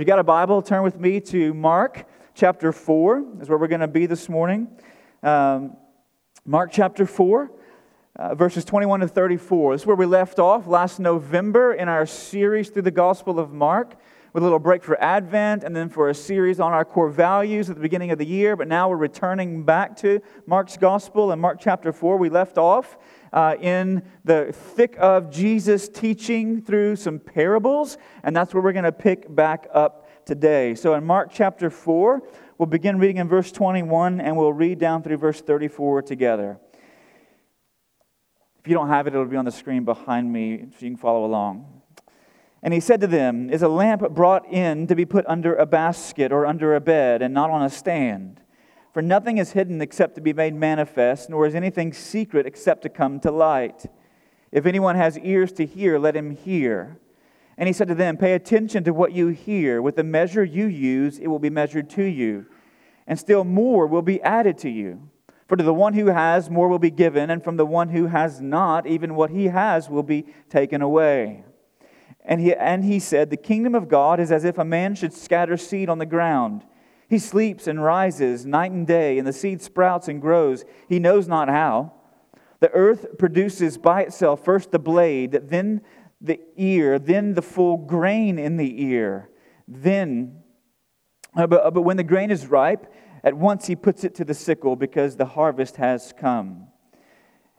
you 0.00 0.06
got 0.06 0.18
a 0.18 0.24
Bible, 0.24 0.62
turn 0.62 0.82
with 0.82 0.98
me 0.98 1.20
to 1.20 1.52
Mark 1.52 2.06
chapter 2.34 2.72
4, 2.72 3.42
is 3.42 3.50
where 3.50 3.58
we're 3.58 3.68
going 3.68 3.82
to 3.82 3.86
be 3.86 4.06
this 4.06 4.30
morning. 4.30 4.66
Um, 5.22 5.76
Mark 6.46 6.70
chapter 6.72 7.04
4, 7.04 7.50
uh, 8.16 8.34
verses 8.34 8.64
21 8.64 9.00
to 9.00 9.08
34. 9.08 9.74
This 9.74 9.82
is 9.82 9.86
where 9.86 9.96
we 9.96 10.06
left 10.06 10.38
off 10.38 10.66
last 10.66 11.00
November 11.00 11.74
in 11.74 11.86
our 11.90 12.06
series 12.06 12.70
through 12.70 12.80
the 12.80 12.90
Gospel 12.90 13.38
of 13.38 13.52
Mark, 13.52 13.94
with 14.32 14.42
a 14.42 14.46
little 14.46 14.58
break 14.58 14.82
for 14.82 14.98
Advent 15.02 15.64
and 15.64 15.76
then 15.76 15.90
for 15.90 16.08
a 16.08 16.14
series 16.14 16.60
on 16.60 16.72
our 16.72 16.86
core 16.86 17.10
values 17.10 17.68
at 17.68 17.76
the 17.76 17.82
beginning 17.82 18.10
of 18.10 18.16
the 18.16 18.24
year. 18.24 18.56
But 18.56 18.68
now 18.68 18.88
we're 18.88 18.96
returning 18.96 19.64
back 19.64 19.96
to 19.98 20.22
Mark's 20.46 20.78
Gospel 20.78 21.30
and 21.30 21.42
Mark 21.42 21.58
chapter 21.60 21.92
4. 21.92 22.16
We 22.16 22.30
left 22.30 22.56
off 22.56 22.96
uh, 23.32 23.56
in 23.60 24.02
the 24.24 24.52
thick 24.52 24.96
of 24.98 25.30
Jesus 25.30 25.88
teaching 25.88 26.62
through 26.62 26.96
some 26.96 27.18
parables, 27.18 27.98
and 28.22 28.34
that's 28.34 28.52
where 28.54 28.62
we're 28.62 28.72
going 28.72 28.84
to 28.84 28.92
pick 28.92 29.32
back 29.34 29.68
up 29.72 30.08
today. 30.26 30.74
So 30.74 30.94
in 30.94 31.04
Mark 31.04 31.30
chapter 31.32 31.70
4, 31.70 32.22
we'll 32.58 32.66
begin 32.66 32.98
reading 32.98 33.18
in 33.18 33.28
verse 33.28 33.50
21 33.52 34.20
and 34.20 34.36
we'll 34.36 34.52
read 34.52 34.78
down 34.78 35.02
through 35.02 35.16
verse 35.16 35.40
34 35.40 36.02
together. 36.02 36.58
If 38.60 38.68
you 38.68 38.74
don't 38.74 38.88
have 38.88 39.06
it, 39.06 39.14
it'll 39.14 39.24
be 39.24 39.36
on 39.36 39.46
the 39.46 39.52
screen 39.52 39.84
behind 39.84 40.30
me 40.30 40.66
so 40.70 40.84
you 40.84 40.90
can 40.90 40.96
follow 40.96 41.24
along. 41.24 41.80
And 42.62 42.74
he 42.74 42.80
said 42.80 43.00
to 43.00 43.06
them, 43.06 43.48
Is 43.48 43.62
a 43.62 43.68
lamp 43.68 44.02
brought 44.10 44.46
in 44.46 44.86
to 44.88 44.94
be 44.94 45.06
put 45.06 45.24
under 45.26 45.54
a 45.54 45.64
basket 45.64 46.30
or 46.30 46.44
under 46.44 46.74
a 46.74 46.80
bed 46.80 47.22
and 47.22 47.32
not 47.32 47.50
on 47.50 47.62
a 47.62 47.70
stand? 47.70 48.39
For 48.92 49.02
nothing 49.02 49.38
is 49.38 49.52
hidden 49.52 49.80
except 49.80 50.16
to 50.16 50.20
be 50.20 50.32
made 50.32 50.54
manifest, 50.54 51.30
nor 51.30 51.46
is 51.46 51.54
anything 51.54 51.92
secret 51.92 52.46
except 52.46 52.82
to 52.82 52.88
come 52.88 53.20
to 53.20 53.30
light. 53.30 53.86
If 54.50 54.66
anyone 54.66 54.96
has 54.96 55.18
ears 55.18 55.52
to 55.52 55.66
hear, 55.66 55.98
let 55.98 56.16
him 56.16 56.30
hear. 56.30 56.98
And 57.56 57.68
he 57.68 57.72
said 57.72 57.88
to 57.88 57.94
them, 57.94 58.16
Pay 58.16 58.32
attention 58.32 58.82
to 58.84 58.92
what 58.92 59.12
you 59.12 59.28
hear. 59.28 59.80
With 59.80 59.96
the 59.96 60.02
measure 60.02 60.42
you 60.42 60.66
use, 60.66 61.18
it 61.18 61.28
will 61.28 61.38
be 61.38 61.50
measured 61.50 61.88
to 61.90 62.02
you, 62.02 62.46
and 63.06 63.18
still 63.18 63.44
more 63.44 63.86
will 63.86 64.02
be 64.02 64.20
added 64.22 64.58
to 64.58 64.70
you. 64.70 65.08
For 65.46 65.56
to 65.56 65.62
the 65.62 65.74
one 65.74 65.94
who 65.94 66.06
has, 66.06 66.48
more 66.48 66.68
will 66.68 66.78
be 66.78 66.90
given, 66.90 67.30
and 67.30 67.42
from 67.42 67.56
the 67.56 67.66
one 67.66 67.90
who 67.90 68.06
has 68.06 68.40
not, 68.40 68.86
even 68.86 69.14
what 69.14 69.30
he 69.30 69.46
has 69.46 69.90
will 69.90 70.02
be 70.02 70.26
taken 70.48 70.80
away. 70.80 71.44
And 72.24 72.40
he, 72.40 72.54
and 72.54 72.84
he 72.84 72.98
said, 72.98 73.30
The 73.30 73.36
kingdom 73.36 73.74
of 73.74 73.88
God 73.88 74.20
is 74.20 74.32
as 74.32 74.44
if 74.44 74.58
a 74.58 74.64
man 74.64 74.94
should 74.94 75.12
scatter 75.12 75.56
seed 75.56 75.88
on 75.88 75.98
the 75.98 76.06
ground. 76.06 76.64
He 77.10 77.18
sleeps 77.18 77.66
and 77.66 77.82
rises 77.82 78.46
night 78.46 78.70
and 78.70 78.86
day, 78.86 79.18
and 79.18 79.26
the 79.26 79.32
seed 79.32 79.60
sprouts 79.60 80.06
and 80.06 80.22
grows. 80.22 80.64
He 80.88 81.00
knows 81.00 81.26
not 81.26 81.48
how. 81.48 81.92
The 82.60 82.70
earth 82.70 83.18
produces 83.18 83.76
by 83.78 84.02
itself 84.02 84.44
first 84.44 84.70
the 84.70 84.78
blade, 84.78 85.32
then 85.48 85.80
the 86.20 86.38
ear, 86.56 87.00
then 87.00 87.34
the 87.34 87.42
full 87.42 87.78
grain 87.78 88.38
in 88.38 88.58
the 88.58 88.84
ear. 88.84 89.28
Then, 89.66 90.36
uh, 91.34 91.48
but, 91.48 91.66
uh, 91.66 91.70
but 91.72 91.82
when 91.82 91.96
the 91.96 92.04
grain 92.04 92.30
is 92.30 92.46
ripe, 92.46 92.86
at 93.24 93.34
once 93.34 93.66
he 93.66 93.74
puts 93.74 94.04
it 94.04 94.14
to 94.14 94.24
the 94.24 94.32
sickle 94.32 94.76
because 94.76 95.16
the 95.16 95.26
harvest 95.26 95.76
has 95.76 96.14
come. 96.16 96.68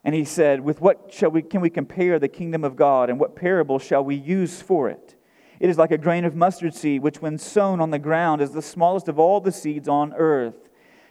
And 0.06 0.16
he 0.16 0.24
said, 0.24 0.62
With 0.62 0.80
what 0.80 1.12
shall 1.12 1.30
we, 1.30 1.42
can 1.42 1.60
we 1.60 1.70
compare 1.70 2.20
the 2.20 2.30
kingdom 2.30 2.64
of 2.64 2.78
God, 2.78 3.10
and 3.10 3.20
what 3.20 3.36
parable 3.36 3.80
shall 3.80 4.04
we 4.04 4.16
use 4.16 4.62
for 4.62 4.88
it? 4.90 5.16
It 5.62 5.70
is 5.70 5.78
like 5.78 5.92
a 5.92 5.98
grain 6.00 6.26
of 6.26 6.36
mustard 6.36 6.74
seed, 6.74 7.04
which, 7.04 7.22
when 7.22 7.38
sown 7.38 7.82
on 7.82 7.92
the 7.92 8.00
ground, 8.00 8.42
is 8.42 8.50
the 8.50 8.64
smallest 8.64 9.08
of 9.08 9.20
all 9.20 9.40
the 9.40 9.52
seeds 9.52 9.88
on 9.88 10.12
earth. 10.14 10.56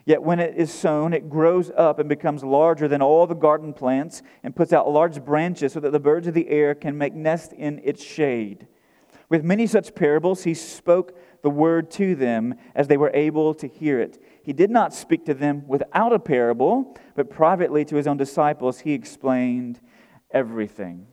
Yet 0.05 0.25
when 0.25 0.41
it 0.41 0.57
is 0.57 0.75
sown, 0.75 1.13
it 1.13 1.31
grows 1.31 1.71
up 1.77 2.01
and 2.01 2.09
becomes 2.09 2.43
larger 2.43 2.89
than 2.89 3.01
all 3.01 3.29
the 3.29 3.35
garden 3.37 3.73
plants 3.73 4.25
and 4.43 4.57
puts 4.57 4.73
out 4.73 4.91
large 4.91 5.25
branches 5.25 5.75
so 5.75 5.79
that 5.79 5.93
the 5.93 6.01
birds 6.01 6.27
of 6.27 6.35
the 6.35 6.49
air 6.49 6.75
can 6.75 6.99
make 6.99 7.15
nest 7.15 7.53
in 7.53 7.81
its 7.85 8.03
shade. 8.03 8.67
With 9.29 9.45
many 9.45 9.69
such 9.69 9.95
parables, 9.95 10.43
he 10.43 10.55
spoke 10.55 11.17
the 11.43 11.49
word 11.49 11.89
to 11.93 12.17
them 12.17 12.57
as 12.75 12.89
they 12.89 12.97
were 12.97 13.13
able 13.15 13.55
to 13.55 13.69
hear 13.69 14.01
it. 14.01 14.21
He 14.43 14.53
did 14.53 14.69
not 14.71 14.93
speak 14.93 15.25
to 15.27 15.35
them 15.35 15.63
without 15.69 16.13
a 16.13 16.19
parable, 16.19 16.97
but 17.15 17.31
privately 17.31 17.85
to 17.85 17.95
his 17.95 18.09
own 18.09 18.17
disciples, 18.17 18.81
he 18.81 18.95
explained 18.95 19.79
everything. 20.33 21.07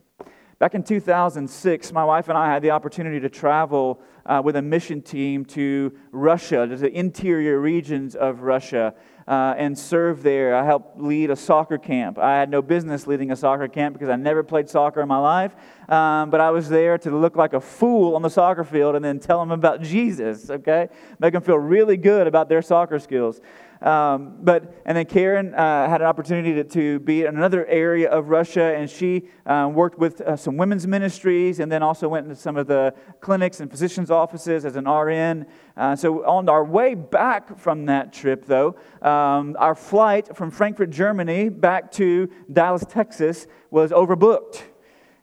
Back 0.58 0.74
in 0.74 0.82
2006, 0.82 1.92
my 1.92 2.04
wife 2.04 2.28
and 2.28 2.36
I 2.36 2.52
had 2.52 2.62
the 2.62 2.72
opportunity 2.72 3.20
to 3.20 3.28
travel 3.28 4.00
uh, 4.26 4.42
with 4.44 4.56
a 4.56 4.62
mission 4.62 5.00
team 5.00 5.44
to 5.44 5.92
Russia, 6.10 6.66
to 6.66 6.76
the 6.76 6.90
interior 6.90 7.60
regions 7.60 8.16
of 8.16 8.40
Russia, 8.40 8.92
uh, 9.28 9.54
and 9.56 9.78
serve 9.78 10.24
there. 10.24 10.56
I 10.56 10.64
helped 10.64 10.98
lead 11.00 11.30
a 11.30 11.36
soccer 11.36 11.78
camp. 11.78 12.18
I 12.18 12.36
had 12.36 12.50
no 12.50 12.60
business 12.60 13.06
leading 13.06 13.30
a 13.30 13.36
soccer 13.36 13.68
camp 13.68 13.92
because 13.92 14.08
I 14.08 14.16
never 14.16 14.42
played 14.42 14.68
soccer 14.68 15.00
in 15.00 15.06
my 15.06 15.18
life, 15.18 15.54
um, 15.88 16.28
but 16.28 16.40
I 16.40 16.50
was 16.50 16.68
there 16.68 16.98
to 16.98 17.10
look 17.16 17.36
like 17.36 17.52
a 17.52 17.60
fool 17.60 18.16
on 18.16 18.22
the 18.22 18.30
soccer 18.30 18.64
field 18.64 18.96
and 18.96 19.04
then 19.04 19.20
tell 19.20 19.38
them 19.38 19.52
about 19.52 19.80
Jesus, 19.82 20.50
okay? 20.50 20.88
Make 21.20 21.34
them 21.34 21.42
feel 21.42 21.58
really 21.58 21.96
good 21.96 22.26
about 22.26 22.48
their 22.48 22.62
soccer 22.62 22.98
skills. 22.98 23.40
Um, 23.80 24.38
but 24.40 24.82
and 24.86 24.98
then 24.98 25.06
Karen 25.06 25.54
uh, 25.54 25.88
had 25.88 26.00
an 26.00 26.08
opportunity 26.08 26.52
to, 26.54 26.64
to, 26.64 26.98
be 26.98 27.22
in 27.22 27.36
another 27.36 27.64
area 27.66 28.10
of 28.10 28.28
Russia, 28.28 28.74
and 28.76 28.90
she 28.90 29.28
uh, 29.46 29.70
worked 29.72 29.98
with 29.98 30.20
uh, 30.20 30.36
some 30.36 30.56
women's 30.56 30.86
ministries, 30.86 31.60
and 31.60 31.70
then 31.70 31.82
also 31.82 32.08
went 32.08 32.24
into 32.24 32.34
some 32.34 32.56
of 32.56 32.66
the 32.66 32.92
clinics 33.20 33.60
and 33.60 33.70
physicians' 33.70 34.10
offices 34.10 34.64
as 34.64 34.74
an 34.74 34.88
RN. 34.88 35.46
Uh, 35.76 35.94
so 35.94 36.24
on 36.26 36.48
our 36.48 36.64
way 36.64 36.94
back 36.94 37.56
from 37.56 37.86
that 37.86 38.12
trip, 38.12 38.46
though, 38.46 38.74
um, 39.00 39.56
our 39.60 39.76
flight 39.76 40.36
from 40.36 40.50
Frankfurt, 40.50 40.90
Germany, 40.90 41.48
back 41.48 41.92
to 41.92 42.28
Dallas, 42.52 42.84
Texas, 42.88 43.46
was 43.70 43.92
overbooked, 43.92 44.62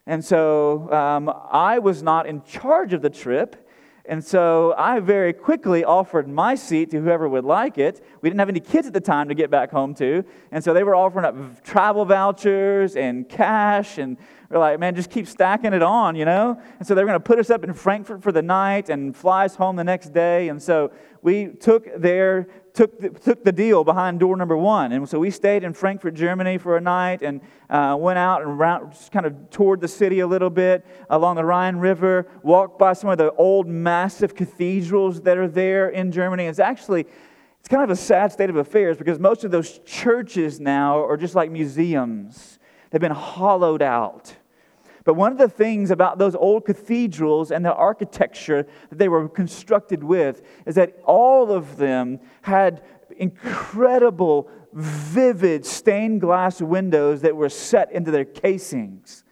and 0.06 0.24
so 0.24 0.90
um, 0.94 1.30
I 1.52 1.80
was 1.80 2.02
not 2.02 2.26
in 2.26 2.42
charge 2.44 2.94
of 2.94 3.02
the 3.02 3.10
trip. 3.10 3.65
And 4.08 4.24
so 4.24 4.76
I 4.78 5.00
very 5.00 5.34
quickly 5.34 5.84
offered 5.84 6.28
my 6.28 6.56
seat 6.56 6.92
to 6.92 7.02
whoever 7.02 7.28
would 7.28 7.44
like 7.44 7.78
it. 7.78 8.06
We 8.22 8.30
didn't 8.30 8.40
have 8.40 8.50
any 8.50 8.60
kids 8.60 8.86
at 8.88 8.94
the 8.94 9.02
time 9.02 9.30
to 9.30 9.36
get 9.36 9.50
back 9.50 9.72
home 9.72 9.96
to. 9.96 10.24
And 10.52 10.64
so 10.64 10.74
they 10.74 10.84
were 10.84 10.96
offering 10.96 11.26
up 11.26 11.64
travel 11.64 12.06
vouchers 12.06 12.96
and 12.96 13.28
cash. 13.28 13.98
And 13.98 14.18
we're 14.50 14.60
like, 14.60 14.80
man, 14.80 14.96
just 14.96 15.10
keep 15.10 15.28
stacking 15.28 15.74
it 15.74 15.82
on, 15.82 16.16
you 16.16 16.26
know? 16.26 16.62
And 16.78 16.88
so 16.88 16.94
they 16.94 17.02
were 17.02 17.08
going 17.08 17.20
to 17.20 17.24
put 17.24 17.40
us 17.40 17.50
up 17.50 17.64
in 17.64 17.74
Frankfurt 17.74 18.22
for 18.22 18.32
the 18.32 18.44
night 18.44 18.90
and 18.90 19.16
fly 19.16 19.46
us 19.46 19.56
home 19.56 19.76
the 19.76 19.84
next 19.84 20.14
day. 20.14 20.50
And 20.50 20.62
so 20.62 20.92
we 21.22 21.48
took 21.48 21.88
their 22.00 22.48
took 22.76 23.00
the, 23.00 23.10
took 23.10 23.44
the 23.44 23.52
deal 23.52 23.84
behind 23.84 24.20
door 24.20 24.36
number 24.36 24.56
one. 24.56 24.92
And 24.92 25.08
so 25.08 25.18
we 25.18 25.32
stayed 25.32 25.64
in 25.64 25.74
Frankfurt, 25.74 26.14
Germany 26.14 26.58
for 26.58 26.78
a 26.78 26.82
night 26.82 27.22
and 27.22 27.42
uh, 27.70 27.96
went 27.98 28.20
out 28.20 28.42
and 28.42 28.52
around, 28.52 28.94
kind 29.12 29.26
of 29.26 29.50
toured 29.50 29.82
the 29.82 29.88
city 29.88 30.20
a 30.20 30.28
little 30.28 30.50
bit 30.50 30.86
along 31.10 31.38
the 31.38 31.46
Rhine 31.46 31.78
River, 31.78 32.28
walked 32.44 32.78
by 32.78 32.94
some 32.94 33.10
of 33.10 33.18
the 33.18 33.32
old 33.34 33.68
massive 33.68 34.36
cathedrals 34.36 35.22
that 35.22 35.38
are 35.38 35.48
there 35.48 35.90
in 35.90 36.12
Germany. 36.12 36.46
It's 36.46 36.60
actually, 36.60 37.06
it's 37.60 37.70
kind 37.70 37.84
of 37.84 37.90
a 37.90 37.96
sad 37.96 38.32
state 38.32 38.50
of 38.50 38.58
affairs 38.58 38.98
because 38.98 39.20
most 39.20 39.44
of 39.44 39.52
those 39.52 39.80
churches 39.80 40.60
now 40.60 41.00
are 41.04 41.18
just 41.18 41.34
like 41.34 41.50
museums. 41.50 42.60
They've 42.92 43.02
been 43.02 43.12
hollowed 43.12 43.82
out. 43.82 44.36
But 45.06 45.14
one 45.14 45.32
of 45.32 45.38
the 45.38 45.48
things 45.48 45.92
about 45.92 46.18
those 46.18 46.36
old 46.36 46.66
cathedrals 46.66 47.52
and 47.52 47.64
the 47.64 47.74
architecture 47.74 48.66
that 48.90 48.98
they 48.98 49.08
were 49.08 49.30
constructed 49.30 50.04
with 50.04 50.42
is 50.66 50.76
that 50.76 51.00
all 51.06 51.52
of 51.52 51.78
them 51.78 52.20
had 52.42 52.84
incredible, 53.18 54.50
vivid 54.74 55.64
stained 55.64 56.22
glass 56.22 56.60
windows 56.60 57.22
that 57.22 57.36
were 57.36 57.50
set 57.50 57.92
into 57.92 58.10
their 58.10 58.26
casings. 58.26 59.24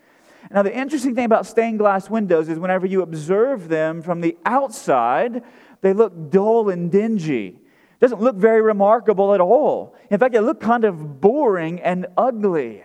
Now, 0.52 0.62
the 0.62 0.76
interesting 0.76 1.16
thing 1.16 1.26
about 1.26 1.48
stained 1.48 1.80
glass 1.80 2.08
windows 2.08 2.50
is 2.50 2.60
whenever 2.60 2.86
you 2.86 3.02
observe 3.02 3.68
them 3.68 4.04
from 4.04 4.22
the 4.22 4.38
outside, 4.46 5.42
they 5.82 5.94
look 5.94 6.30
dull 6.30 6.70
and 6.70 6.92
dingy. 6.92 7.48
It 7.48 8.00
doesn't 8.00 8.22
look 8.22 8.36
very 8.36 8.62
remarkable 8.62 9.34
at 9.34 9.42
all. 9.42 9.96
In 10.12 10.20
fact, 10.20 10.34
they 10.34 10.40
look 10.40 10.62
kind 10.62 10.84
of 10.84 11.20
boring 11.20 11.82
and 11.82 12.06
ugly. 12.16 12.84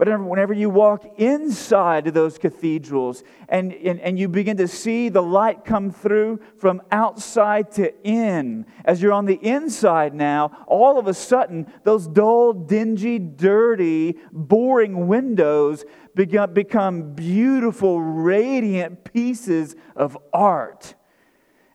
But 0.00 0.08
whenever 0.18 0.54
you 0.54 0.70
walk 0.70 1.04
inside 1.18 2.06
those 2.06 2.38
cathedrals 2.38 3.22
and, 3.50 3.74
and, 3.74 4.00
and 4.00 4.18
you 4.18 4.28
begin 4.28 4.56
to 4.56 4.66
see 4.66 5.10
the 5.10 5.22
light 5.22 5.66
come 5.66 5.90
through 5.90 6.40
from 6.56 6.80
outside 6.90 7.70
to 7.72 7.92
in, 8.02 8.64
as 8.86 9.02
you're 9.02 9.12
on 9.12 9.26
the 9.26 9.38
inside 9.46 10.14
now, 10.14 10.64
all 10.66 10.98
of 10.98 11.06
a 11.06 11.12
sudden, 11.12 11.70
those 11.84 12.08
dull, 12.08 12.54
dingy, 12.54 13.18
dirty, 13.18 14.16
boring 14.32 15.06
windows 15.06 15.84
become, 16.14 16.54
become 16.54 17.12
beautiful, 17.12 18.00
radiant 18.00 19.04
pieces 19.04 19.76
of 19.96 20.16
art 20.32 20.94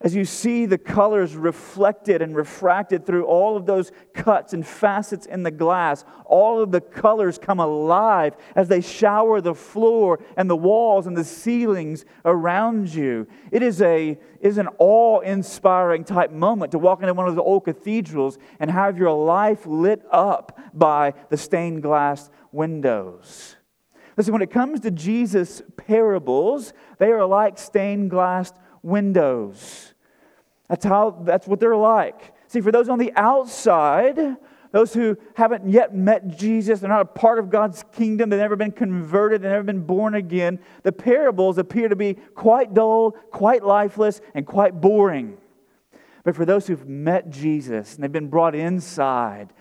as 0.05 0.13
you 0.13 0.23
see 0.23 0.67
the 0.67 0.77
colors 0.77 1.35
reflected 1.35 2.21
and 2.21 2.35
refracted 2.35 3.07
through 3.07 3.25
all 3.25 3.57
of 3.57 3.65
those 3.65 3.91
cuts 4.13 4.53
and 4.53 4.65
facets 4.65 5.25
in 5.25 5.41
the 5.41 5.49
glass, 5.49 6.05
all 6.25 6.61
of 6.61 6.71
the 6.71 6.79
colors 6.79 7.39
come 7.39 7.59
alive 7.59 8.35
as 8.55 8.67
they 8.67 8.81
shower 8.81 9.41
the 9.41 9.55
floor 9.55 10.19
and 10.37 10.47
the 10.47 10.55
walls 10.55 11.07
and 11.07 11.17
the 11.17 11.23
ceilings 11.23 12.05
around 12.23 12.93
you. 12.93 13.25
It 13.51 13.63
is, 13.63 13.81
a, 13.81 14.19
is 14.41 14.59
an 14.59 14.69
awe 14.77 15.21
inspiring 15.21 16.03
type 16.03 16.31
moment 16.31 16.73
to 16.73 16.77
walk 16.77 17.01
into 17.01 17.15
one 17.15 17.27
of 17.27 17.35
the 17.35 17.41
old 17.41 17.65
cathedrals 17.65 18.37
and 18.59 18.69
have 18.69 18.99
your 18.99 19.25
life 19.25 19.65
lit 19.65 20.03
up 20.11 20.59
by 20.71 21.15
the 21.29 21.37
stained 21.37 21.81
glass 21.81 22.29
windows. 22.51 23.55
Listen, 24.17 24.33
when 24.33 24.43
it 24.43 24.51
comes 24.51 24.81
to 24.81 24.91
Jesus' 24.91 25.63
parables, 25.77 26.73
they 26.99 27.11
are 27.11 27.25
like 27.25 27.57
stained 27.57 28.11
glass 28.11 28.53
windows. 28.83 29.94
That's 30.69 30.85
how 30.85 31.21
that's 31.23 31.47
what 31.47 31.59
they're 31.59 31.75
like. 31.75 32.33
See, 32.47 32.61
for 32.61 32.71
those 32.71 32.89
on 32.89 32.99
the 32.99 33.13
outside, 33.15 34.37
those 34.71 34.93
who 34.93 35.17
haven't 35.35 35.69
yet 35.69 35.95
met 35.95 36.27
Jesus, 36.37 36.79
they're 36.79 36.89
not 36.89 37.01
a 37.01 37.05
part 37.05 37.39
of 37.39 37.49
God's 37.49 37.83
kingdom, 37.93 38.29
they've 38.29 38.39
never 38.39 38.55
been 38.55 38.71
converted, 38.71 39.41
they've 39.41 39.51
never 39.51 39.63
been 39.63 39.85
born 39.85 40.15
again, 40.15 40.59
the 40.83 40.91
parables 40.91 41.57
appear 41.57 41.87
to 41.87 41.95
be 41.95 42.15
quite 42.35 42.73
dull, 42.73 43.11
quite 43.31 43.63
lifeless, 43.63 44.19
and 44.33 44.45
quite 44.45 44.81
boring. 44.81 45.37
But 46.25 46.35
for 46.35 46.43
those 46.43 46.67
who've 46.67 46.87
met 46.87 47.29
Jesus 47.29 47.95
and 47.95 48.03
they've 48.03 48.11
been 48.11 48.27
brought 48.27 48.53
inside, 48.53 49.53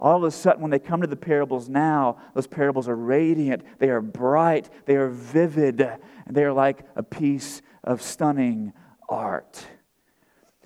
all 0.00 0.16
of 0.16 0.24
a 0.24 0.30
sudden, 0.30 0.62
when 0.62 0.70
they 0.70 0.78
come 0.78 1.02
to 1.02 1.06
the 1.06 1.16
parables 1.16 1.68
now, 1.68 2.18
those 2.34 2.46
parables 2.46 2.88
are 2.88 2.96
radiant, 2.96 3.62
they 3.78 3.90
are 3.90 4.00
bright, 4.00 4.70
they 4.86 4.96
are 4.96 5.08
vivid, 5.08 5.80
and 5.80 6.36
they 6.36 6.44
are 6.44 6.52
like 6.52 6.84
a 6.96 7.02
piece 7.02 7.62
of 7.84 8.00
stunning 8.00 8.72
art. 9.08 9.66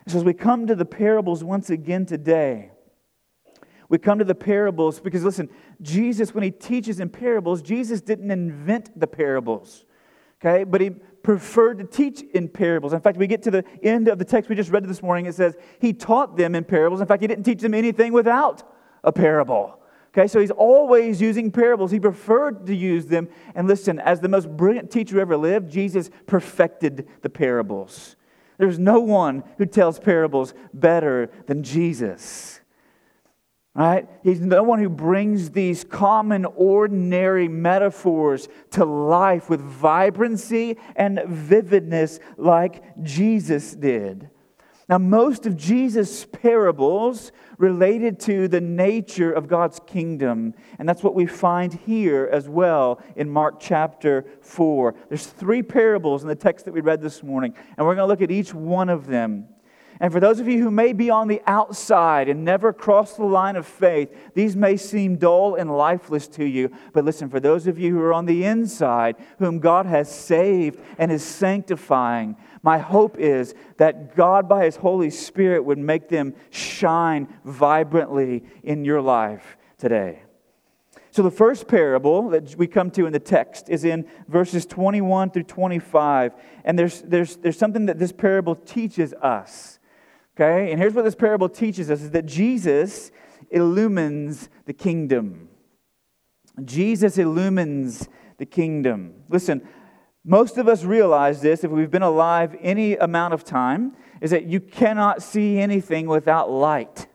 So, 0.08 0.18
as 0.18 0.24
we 0.24 0.34
come 0.34 0.66
to 0.66 0.74
the 0.74 0.84
parables 0.84 1.44
once 1.44 1.70
again 1.70 2.06
today, 2.06 2.70
we 3.88 3.98
come 3.98 4.18
to 4.18 4.24
the 4.24 4.34
parables 4.34 5.00
because, 5.00 5.22
listen, 5.22 5.48
Jesus, 5.80 6.34
when 6.34 6.42
he 6.42 6.50
teaches 6.50 6.98
in 6.98 7.08
parables, 7.08 7.62
Jesus 7.62 8.00
didn't 8.00 8.30
invent 8.30 8.98
the 8.98 9.06
parables, 9.06 9.84
okay? 10.40 10.64
But 10.64 10.80
he 10.80 10.90
preferred 11.22 11.78
to 11.78 11.84
teach 11.84 12.22
in 12.34 12.48
parables. 12.48 12.94
In 12.94 13.00
fact, 13.00 13.16
we 13.16 13.26
get 13.26 13.42
to 13.42 13.50
the 13.50 13.64
end 13.82 14.08
of 14.08 14.18
the 14.18 14.24
text 14.24 14.50
we 14.50 14.56
just 14.56 14.70
read 14.70 14.84
this 14.84 15.02
morning, 15.02 15.26
it 15.26 15.34
says 15.34 15.56
he 15.78 15.92
taught 15.92 16.36
them 16.36 16.54
in 16.54 16.64
parables. 16.64 17.00
In 17.00 17.06
fact, 17.06 17.20
he 17.20 17.28
didn't 17.28 17.44
teach 17.44 17.60
them 17.60 17.74
anything 17.74 18.12
without 18.12 18.62
a 19.04 19.12
parable. 19.12 19.78
Okay, 20.14 20.26
so 20.26 20.40
he's 20.40 20.50
always 20.50 21.22
using 21.22 21.50
parables. 21.50 21.90
He 21.90 21.98
preferred 21.98 22.66
to 22.66 22.74
use 22.74 23.06
them. 23.06 23.28
And 23.54 23.66
listen, 23.66 23.98
as 23.98 24.20
the 24.20 24.28
most 24.28 24.48
brilliant 24.56 24.90
teacher 24.90 25.18
ever 25.20 25.36
lived, 25.38 25.70
Jesus 25.70 26.10
perfected 26.26 27.08
the 27.22 27.30
parables. 27.30 28.16
There's 28.58 28.78
no 28.78 29.00
one 29.00 29.44
who 29.58 29.66
tells 29.66 29.98
parables 29.98 30.54
better 30.72 31.30
than 31.46 31.62
Jesus. 31.62 32.60
Right? 33.74 34.06
He's 34.22 34.40
the 34.40 34.62
one 34.62 34.80
who 34.80 34.90
brings 34.90 35.50
these 35.50 35.82
common, 35.82 36.44
ordinary 36.44 37.48
metaphors 37.48 38.48
to 38.72 38.84
life 38.84 39.48
with 39.48 39.60
vibrancy 39.60 40.76
and 40.94 41.22
vividness 41.26 42.20
like 42.36 42.82
Jesus 43.02 43.74
did. 43.74 44.28
Now, 44.92 44.98
most 44.98 45.46
of 45.46 45.56
Jesus' 45.56 46.26
parables 46.26 47.32
related 47.56 48.20
to 48.20 48.46
the 48.46 48.60
nature 48.60 49.32
of 49.32 49.48
God's 49.48 49.80
kingdom, 49.86 50.52
and 50.78 50.86
that's 50.86 51.02
what 51.02 51.14
we 51.14 51.24
find 51.24 51.72
here 51.72 52.28
as 52.30 52.46
well 52.46 53.00
in 53.16 53.30
Mark 53.30 53.58
chapter 53.58 54.26
4. 54.42 54.94
There's 55.08 55.28
three 55.28 55.62
parables 55.62 56.20
in 56.20 56.28
the 56.28 56.34
text 56.34 56.66
that 56.66 56.74
we 56.74 56.82
read 56.82 57.00
this 57.00 57.22
morning, 57.22 57.54
and 57.78 57.86
we're 57.86 57.94
going 57.94 58.06
to 58.06 58.12
look 58.12 58.20
at 58.20 58.30
each 58.30 58.52
one 58.52 58.90
of 58.90 59.06
them. 59.06 59.48
And 60.02 60.12
for 60.12 60.18
those 60.18 60.40
of 60.40 60.48
you 60.48 60.60
who 60.60 60.70
may 60.70 60.92
be 60.92 61.10
on 61.10 61.28
the 61.28 61.40
outside 61.46 62.28
and 62.28 62.44
never 62.44 62.72
cross 62.72 63.14
the 63.14 63.24
line 63.24 63.54
of 63.54 63.68
faith, 63.68 64.12
these 64.34 64.56
may 64.56 64.76
seem 64.76 65.16
dull 65.16 65.54
and 65.54 65.74
lifeless 65.74 66.26
to 66.28 66.44
you. 66.44 66.72
But 66.92 67.04
listen, 67.04 67.30
for 67.30 67.38
those 67.38 67.68
of 67.68 67.78
you 67.78 67.94
who 67.94 68.00
are 68.00 68.12
on 68.12 68.26
the 68.26 68.44
inside, 68.44 69.14
whom 69.38 69.60
God 69.60 69.86
has 69.86 70.12
saved 70.12 70.80
and 70.98 71.12
is 71.12 71.24
sanctifying, 71.24 72.36
my 72.62 72.78
hope 72.78 73.18
is 73.18 73.54
that 73.78 74.14
God, 74.14 74.48
by 74.48 74.64
His 74.64 74.76
Holy 74.76 75.10
Spirit, 75.10 75.64
would 75.64 75.78
make 75.78 76.08
them 76.08 76.34
shine 76.50 77.28
vibrantly 77.44 78.44
in 78.62 78.84
your 78.84 79.00
life 79.00 79.56
today. 79.78 80.22
So, 81.10 81.22
the 81.22 81.30
first 81.30 81.68
parable 81.68 82.30
that 82.30 82.56
we 82.56 82.66
come 82.66 82.90
to 82.92 83.04
in 83.04 83.12
the 83.12 83.18
text 83.18 83.68
is 83.68 83.84
in 83.84 84.06
verses 84.28 84.64
21 84.64 85.30
through 85.30 85.42
25. 85.42 86.32
And 86.64 86.78
there's, 86.78 87.02
there's, 87.02 87.36
there's 87.36 87.58
something 87.58 87.86
that 87.86 87.98
this 87.98 88.12
parable 88.12 88.54
teaches 88.54 89.12
us. 89.14 89.78
Okay? 90.34 90.70
And 90.70 90.80
here's 90.80 90.94
what 90.94 91.04
this 91.04 91.14
parable 91.14 91.50
teaches 91.50 91.90
us 91.90 92.00
is 92.00 92.12
that 92.12 92.24
Jesus 92.24 93.10
illumines 93.50 94.48
the 94.64 94.72
kingdom. 94.72 95.48
Jesus 96.64 97.18
illumines 97.18 98.08
the 98.38 98.46
kingdom. 98.46 99.14
Listen, 99.28 99.66
most 100.24 100.56
of 100.56 100.68
us 100.68 100.84
realize 100.84 101.40
this 101.40 101.64
if 101.64 101.70
we've 101.70 101.90
been 101.90 102.02
alive 102.02 102.56
any 102.60 102.96
amount 102.96 103.34
of 103.34 103.44
time, 103.44 103.96
is 104.20 104.30
that 104.30 104.44
you 104.44 104.60
cannot 104.60 105.22
see 105.22 105.58
anything 105.58 106.06
without 106.06 106.50
light. 106.50 107.08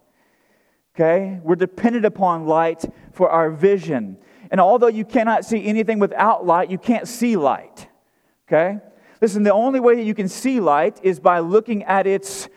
Okay? 0.95 1.39
We're 1.41 1.55
dependent 1.55 2.05
upon 2.05 2.47
light 2.47 2.83
for 3.13 3.29
our 3.29 3.49
vision. 3.49 4.17
And 4.51 4.59
although 4.59 4.87
you 4.87 5.05
cannot 5.05 5.45
see 5.45 5.65
anything 5.65 5.99
without 5.99 6.45
light, 6.45 6.69
you 6.69 6.77
can't 6.77 7.07
see 7.07 7.37
light. 7.37 7.87
Okay? 8.47 8.79
Listen, 9.21 9.43
the 9.43 9.53
only 9.53 9.79
way 9.79 9.95
that 9.95 10.03
you 10.03 10.13
can 10.13 10.27
see 10.27 10.59
light 10.59 10.99
is 11.01 11.19
by 11.19 11.39
looking 11.39 11.83
at 11.83 12.07
its 12.07 12.49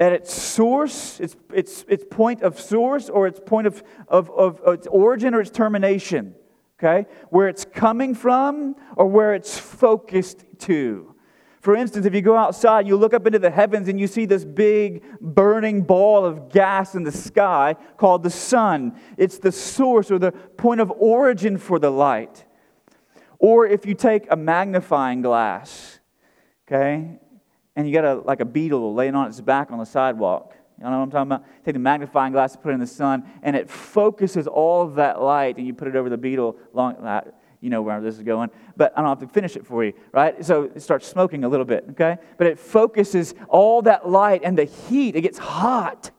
at 0.00 0.12
its 0.12 0.32
source, 0.32 1.18
its, 1.18 1.34
its, 1.52 1.84
its 1.88 2.04
point 2.08 2.42
of 2.42 2.60
source, 2.60 3.08
or 3.08 3.26
its 3.26 3.40
point 3.44 3.66
of, 3.66 3.82
of, 4.06 4.30
of, 4.30 4.60
its 4.64 4.86
origin 4.86 5.34
or 5.34 5.40
its 5.40 5.50
termination 5.50 6.36
okay? 6.78 7.06
Where 7.30 7.48
it's 7.48 7.64
coming 7.64 8.14
from 8.14 8.76
or 8.96 9.06
where 9.06 9.34
it's 9.34 9.58
focused 9.58 10.44
to. 10.60 11.14
For 11.60 11.74
instance, 11.74 12.06
if 12.06 12.14
you 12.14 12.22
go 12.22 12.36
outside, 12.36 12.86
you 12.86 12.96
look 12.96 13.12
up 13.12 13.26
into 13.26 13.40
the 13.40 13.50
heavens 13.50 13.88
and 13.88 13.98
you 13.98 14.06
see 14.06 14.26
this 14.26 14.44
big 14.44 15.02
burning 15.20 15.82
ball 15.82 16.24
of 16.24 16.50
gas 16.50 16.94
in 16.94 17.02
the 17.02 17.12
sky 17.12 17.74
called 17.96 18.22
the 18.22 18.30
sun. 18.30 18.98
It's 19.16 19.38
the 19.38 19.50
source 19.50 20.10
or 20.10 20.18
the 20.18 20.30
point 20.30 20.80
of 20.80 20.92
origin 20.92 21.58
for 21.58 21.78
the 21.78 21.90
light. 21.90 22.44
Or 23.40 23.66
if 23.66 23.86
you 23.86 23.94
take 23.94 24.26
a 24.30 24.36
magnifying 24.36 25.20
glass, 25.20 25.98
okay, 26.66 27.18
and 27.74 27.86
you 27.86 27.92
got 27.92 28.04
a, 28.04 28.14
like 28.14 28.40
a 28.40 28.44
beetle 28.44 28.94
laying 28.94 29.14
on 29.14 29.28
its 29.28 29.40
back 29.40 29.70
on 29.70 29.78
the 29.78 29.84
sidewalk, 29.84 30.54
you 30.78 30.84
know 30.84 30.90
what 30.90 30.96
I'm 30.96 31.10
talking 31.10 31.32
about? 31.32 31.44
Take 31.64 31.74
the 31.74 31.80
magnifying 31.80 32.32
glass, 32.32 32.54
put 32.54 32.70
it 32.70 32.74
in 32.74 32.80
the 32.80 32.86
sun, 32.86 33.24
and 33.42 33.56
it 33.56 33.68
focuses 33.68 34.46
all 34.46 34.82
of 34.82 34.94
that 34.94 35.20
light, 35.20 35.56
and 35.56 35.66
you 35.66 35.74
put 35.74 35.88
it 35.88 35.96
over 35.96 36.08
the 36.08 36.16
beetle. 36.16 36.56
Long, 36.72 36.94
uh, 36.96 37.22
you 37.60 37.70
know 37.70 37.82
where 37.82 38.00
this 38.00 38.16
is 38.16 38.22
going, 38.22 38.50
but 38.76 38.92
I 38.96 39.00
don't 39.00 39.08
have 39.08 39.28
to 39.28 39.34
finish 39.34 39.56
it 39.56 39.66
for 39.66 39.84
you, 39.84 39.92
right? 40.12 40.44
So 40.44 40.70
it 40.74 40.80
starts 40.80 41.08
smoking 41.08 41.42
a 41.42 41.48
little 41.48 41.64
bit, 41.64 41.86
okay? 41.90 42.18
But 42.36 42.46
it 42.46 42.60
focuses 42.60 43.34
all 43.48 43.82
that 43.82 44.08
light 44.08 44.42
and 44.44 44.56
the 44.56 44.64
heat. 44.64 45.16
It 45.16 45.22
gets 45.22 45.38
hot, 45.38 46.12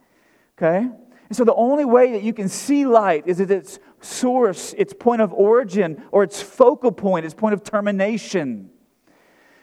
okay? 0.58 0.80
And 0.80 1.38
so 1.38 1.46
the 1.46 1.54
only 1.54 1.86
way 1.86 2.12
that 2.12 2.24
you 2.24 2.34
can 2.34 2.50
see 2.50 2.86
light 2.86 3.24
is 3.28 3.40
at 3.40 3.52
its 3.52 3.80
source, 4.02 4.74
its 4.78 4.94
point 4.94 5.22
of 5.22 5.32
origin, 5.32 6.04
or 6.12 6.24
its 6.24 6.42
focal 6.42 6.92
point, 6.92 7.24
its 7.24 7.34
point 7.34 7.54
of 7.54 7.64
termination. 7.64 8.72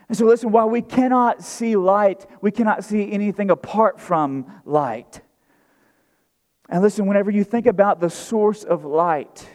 And 0.08 0.17
so, 0.17 0.25
listen, 0.25 0.53
while 0.53 0.70
we 0.70 0.82
cannot 0.82 1.43
see 1.43 1.76
light, 1.76 2.26
we 2.41 2.50
cannot 2.50 2.85
see 2.85 3.11
anything 3.11 3.50
apart 3.50 4.00
from 4.00 4.47
light. 4.64 5.20
And 6.69 6.83
listen, 6.83 7.07
whenever 7.07 7.31
you 7.31 7.45
think 7.45 7.66
about 7.66 8.00
the 8.00 8.11
source 8.11 8.62
of 8.64 8.85
light, 8.85 9.49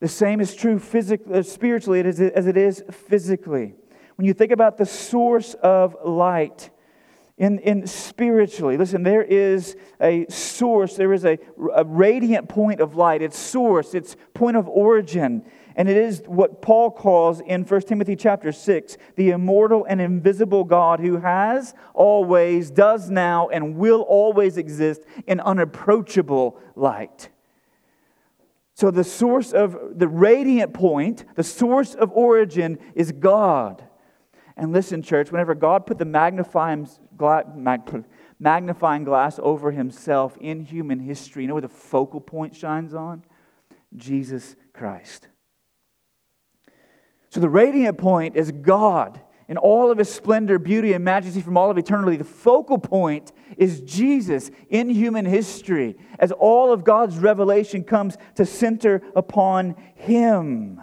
the 0.00 0.08
same 0.08 0.40
is 0.40 0.54
true 0.54 0.78
physically, 0.78 1.38
uh, 1.38 1.42
spiritually 1.42 2.00
as 2.00 2.20
it 2.20 2.56
is 2.56 2.84
physically. 2.90 3.74
When 4.16 4.26
you 4.26 4.34
think 4.34 4.52
about 4.52 4.76
the 4.76 4.86
source 4.86 5.54
of 5.54 5.96
light, 6.04 6.70
in, 7.38 7.58
in 7.58 7.86
spiritually, 7.86 8.78
listen, 8.78 9.02
there 9.02 9.22
is 9.22 9.76
a 10.00 10.26
source, 10.28 10.96
there 10.96 11.12
is 11.12 11.24
a, 11.24 11.38
a 11.74 11.84
radiant 11.84 12.48
point 12.48 12.80
of 12.80 12.96
light, 12.96 13.20
its 13.20 13.38
source, 13.38 13.94
its 13.94 14.16
point 14.32 14.56
of 14.56 14.66
origin. 14.68 15.44
And 15.76 15.90
it 15.90 15.96
is 15.98 16.22
what 16.24 16.62
Paul 16.62 16.90
calls 16.90 17.40
in 17.40 17.64
1 17.64 17.80
Timothy 17.82 18.16
chapter 18.16 18.50
6 18.50 18.96
the 19.14 19.30
immortal 19.30 19.84
and 19.84 20.00
invisible 20.00 20.64
God 20.64 21.00
who 21.00 21.18
has 21.18 21.74
always, 21.92 22.70
does 22.70 23.10
now, 23.10 23.48
and 23.48 23.76
will 23.76 24.00
always 24.00 24.56
exist 24.56 25.02
in 25.26 25.38
unapproachable 25.38 26.58
light. 26.74 27.28
So, 28.72 28.90
the 28.90 29.04
source 29.04 29.52
of 29.52 29.98
the 29.98 30.08
radiant 30.08 30.72
point, 30.72 31.24
the 31.34 31.42
source 31.42 31.94
of 31.94 32.10
origin 32.12 32.78
is 32.94 33.12
God. 33.12 33.84
And 34.56 34.72
listen, 34.72 35.02
church, 35.02 35.30
whenever 35.30 35.54
God 35.54 35.84
put 35.84 35.98
the 35.98 36.06
magnifying, 36.06 36.88
magnifying 38.38 39.04
glass 39.04 39.38
over 39.42 39.70
himself 39.70 40.38
in 40.40 40.60
human 40.60 41.00
history, 41.00 41.42
you 41.42 41.48
know 41.48 41.54
where 41.54 41.62
the 41.62 41.68
focal 41.68 42.20
point 42.20 42.56
shines 42.56 42.94
on? 42.94 43.24
Jesus 43.94 44.56
Christ. 44.72 45.28
So 47.36 47.40
the 47.40 47.50
radiant 47.50 47.98
point 47.98 48.34
is 48.34 48.50
God 48.50 49.20
in 49.46 49.58
all 49.58 49.90
of 49.90 49.98
his 49.98 50.10
splendor, 50.10 50.58
beauty, 50.58 50.94
and 50.94 51.04
majesty 51.04 51.42
from 51.42 51.58
all 51.58 51.70
of 51.70 51.76
eternity. 51.76 52.16
The 52.16 52.24
focal 52.24 52.78
point 52.78 53.30
is 53.58 53.82
Jesus 53.82 54.50
in 54.70 54.88
human 54.88 55.26
history 55.26 55.98
as 56.18 56.32
all 56.32 56.72
of 56.72 56.82
God's 56.82 57.18
revelation 57.18 57.84
comes 57.84 58.16
to 58.36 58.46
center 58.46 59.02
upon 59.14 59.76
him. 59.96 60.80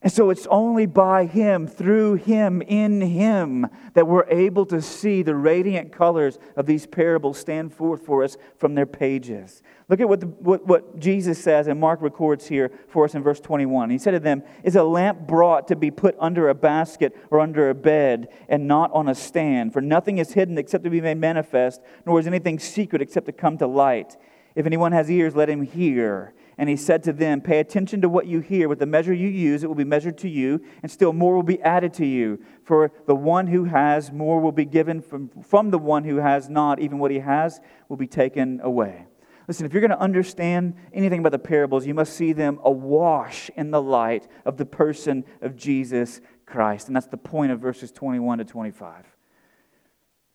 And 0.00 0.12
so 0.12 0.30
it's 0.30 0.46
only 0.46 0.86
by 0.86 1.26
Him, 1.26 1.66
through 1.66 2.14
Him, 2.14 2.62
in 2.62 3.00
Him, 3.00 3.66
that 3.94 4.06
we're 4.06 4.28
able 4.28 4.64
to 4.66 4.80
see 4.80 5.22
the 5.22 5.34
radiant 5.34 5.90
colors 5.90 6.38
of 6.56 6.66
these 6.66 6.86
parables 6.86 7.36
stand 7.36 7.74
forth 7.74 8.06
for 8.06 8.22
us 8.22 8.36
from 8.58 8.76
their 8.76 8.86
pages. 8.86 9.60
Look 9.88 10.00
at 10.00 10.08
what, 10.08 10.20
the, 10.20 10.26
what, 10.26 10.64
what 10.66 11.00
Jesus 11.00 11.42
says, 11.42 11.66
and 11.66 11.80
Mark 11.80 12.00
records 12.00 12.46
here 12.46 12.70
for 12.86 13.06
us 13.06 13.16
in 13.16 13.24
verse 13.24 13.40
21. 13.40 13.90
He 13.90 13.98
said 13.98 14.12
to 14.12 14.20
them, 14.20 14.44
Is 14.62 14.76
a 14.76 14.84
lamp 14.84 15.26
brought 15.26 15.66
to 15.68 15.76
be 15.76 15.90
put 15.90 16.14
under 16.20 16.48
a 16.48 16.54
basket 16.54 17.16
or 17.30 17.40
under 17.40 17.68
a 17.68 17.74
bed, 17.74 18.28
and 18.48 18.68
not 18.68 18.92
on 18.92 19.08
a 19.08 19.16
stand? 19.16 19.72
For 19.72 19.80
nothing 19.80 20.18
is 20.18 20.32
hidden 20.32 20.58
except 20.58 20.84
to 20.84 20.90
be 20.90 21.00
made 21.00 21.18
manifest, 21.18 21.80
nor 22.06 22.20
is 22.20 22.28
anything 22.28 22.60
secret 22.60 23.02
except 23.02 23.26
to 23.26 23.32
come 23.32 23.58
to 23.58 23.66
light. 23.66 24.16
If 24.54 24.64
anyone 24.64 24.92
has 24.92 25.10
ears, 25.10 25.34
let 25.34 25.48
him 25.48 25.62
hear. 25.62 26.34
And 26.58 26.68
he 26.68 26.76
said 26.76 27.04
to 27.04 27.12
them, 27.12 27.40
Pay 27.40 27.60
attention 27.60 28.00
to 28.00 28.08
what 28.08 28.26
you 28.26 28.40
hear. 28.40 28.68
With 28.68 28.80
the 28.80 28.86
measure 28.86 29.14
you 29.14 29.28
use, 29.28 29.62
it 29.62 29.68
will 29.68 29.76
be 29.76 29.84
measured 29.84 30.18
to 30.18 30.28
you, 30.28 30.60
and 30.82 30.90
still 30.90 31.12
more 31.12 31.36
will 31.36 31.44
be 31.44 31.62
added 31.62 31.94
to 31.94 32.06
you. 32.06 32.40
For 32.64 32.90
the 33.06 33.14
one 33.14 33.46
who 33.46 33.64
has, 33.64 34.10
more 34.10 34.40
will 34.40 34.52
be 34.52 34.64
given 34.64 35.00
from, 35.00 35.30
from 35.42 35.70
the 35.70 35.78
one 35.78 36.02
who 36.02 36.16
has 36.16 36.48
not. 36.48 36.80
Even 36.80 36.98
what 36.98 37.12
he 37.12 37.20
has 37.20 37.60
will 37.88 37.96
be 37.96 38.08
taken 38.08 38.60
away. 38.62 39.06
Listen, 39.46 39.64
if 39.64 39.72
you're 39.72 39.80
going 39.80 39.92
to 39.92 40.00
understand 40.00 40.74
anything 40.92 41.20
about 41.20 41.32
the 41.32 41.38
parables, 41.38 41.86
you 41.86 41.94
must 41.94 42.14
see 42.14 42.32
them 42.32 42.58
awash 42.64 43.50
in 43.56 43.70
the 43.70 43.80
light 43.80 44.26
of 44.44 44.56
the 44.56 44.66
person 44.66 45.24
of 45.40 45.56
Jesus 45.56 46.20
Christ. 46.44 46.88
And 46.88 46.96
that's 46.96 47.06
the 47.06 47.16
point 47.16 47.52
of 47.52 47.60
verses 47.60 47.92
21 47.92 48.38
to 48.38 48.44
25. 48.44 49.06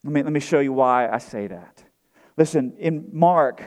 Let 0.05 0.13
me, 0.13 0.23
let 0.23 0.31
me 0.31 0.39
show 0.39 0.61
you 0.61 0.73
why 0.73 1.09
I 1.09 1.17
say 1.17 1.47
that. 1.47 1.83
Listen, 2.37 2.73
in 2.79 3.09
Mark, 3.11 3.61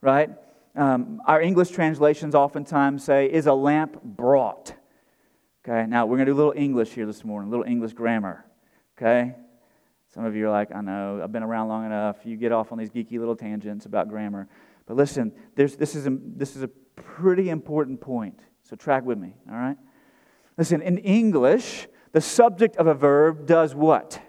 right? 0.00 0.30
Um, 0.76 1.22
our 1.26 1.40
English 1.40 1.70
translations 1.70 2.34
oftentimes 2.34 3.02
say, 3.02 3.32
is 3.32 3.46
a 3.46 3.54
lamp 3.54 4.02
brought? 4.02 4.74
Okay, 5.66 5.86
now 5.88 6.04
we're 6.04 6.18
going 6.18 6.26
to 6.26 6.32
do 6.32 6.36
a 6.36 6.36
little 6.36 6.52
English 6.54 6.90
here 6.90 7.06
this 7.06 7.24
morning, 7.24 7.48
a 7.48 7.50
little 7.50 7.64
English 7.64 7.94
grammar. 7.94 8.44
Okay? 8.96 9.34
Some 10.12 10.26
of 10.26 10.36
you 10.36 10.46
are 10.48 10.50
like, 10.50 10.74
I 10.74 10.82
know, 10.82 11.20
I've 11.24 11.32
been 11.32 11.42
around 11.42 11.68
long 11.68 11.86
enough. 11.86 12.18
You 12.24 12.36
get 12.36 12.52
off 12.52 12.72
on 12.72 12.78
these 12.78 12.90
geeky 12.90 13.18
little 13.18 13.34
tangents 13.34 13.86
about 13.86 14.10
grammar. 14.10 14.48
But 14.84 14.96
listen, 14.96 15.32
this, 15.54 15.76
is 15.76 16.06
a, 16.06 16.10
this 16.20 16.56
is 16.56 16.62
a 16.62 16.68
pretty 16.68 17.48
important 17.48 18.02
point. 18.02 18.38
So 18.62 18.76
track 18.76 19.04
with 19.04 19.18
me, 19.18 19.34
all 19.50 19.56
right? 19.56 19.78
Listen, 20.58 20.82
in 20.82 20.98
English, 20.98 21.88
the 22.12 22.20
subject 22.20 22.76
of 22.76 22.86
a 22.86 22.94
verb 22.94 23.46
does 23.46 23.74
what? 23.74 24.20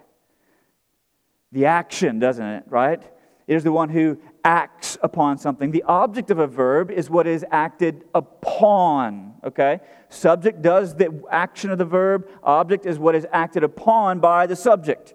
The 1.52 1.66
action, 1.66 2.18
doesn't 2.18 2.44
it, 2.44 2.64
right? 2.68 3.02
It 3.46 3.54
is 3.54 3.64
the 3.64 3.72
one 3.72 3.90
who 3.90 4.18
acts 4.48 4.96
upon 5.02 5.36
something. 5.36 5.72
The 5.72 5.82
object 5.82 6.30
of 6.30 6.38
a 6.38 6.46
verb 6.46 6.90
is 6.90 7.10
what 7.10 7.26
is 7.26 7.44
acted 7.50 8.04
upon, 8.14 9.34
okay? 9.44 9.80
Subject 10.08 10.62
does 10.62 10.94
the 10.94 11.22
action 11.30 11.70
of 11.70 11.76
the 11.76 11.84
verb, 11.84 12.26
object 12.42 12.86
is 12.86 12.98
what 12.98 13.14
is 13.14 13.26
acted 13.30 13.62
upon 13.62 14.20
by 14.20 14.46
the 14.46 14.56
subject, 14.56 15.12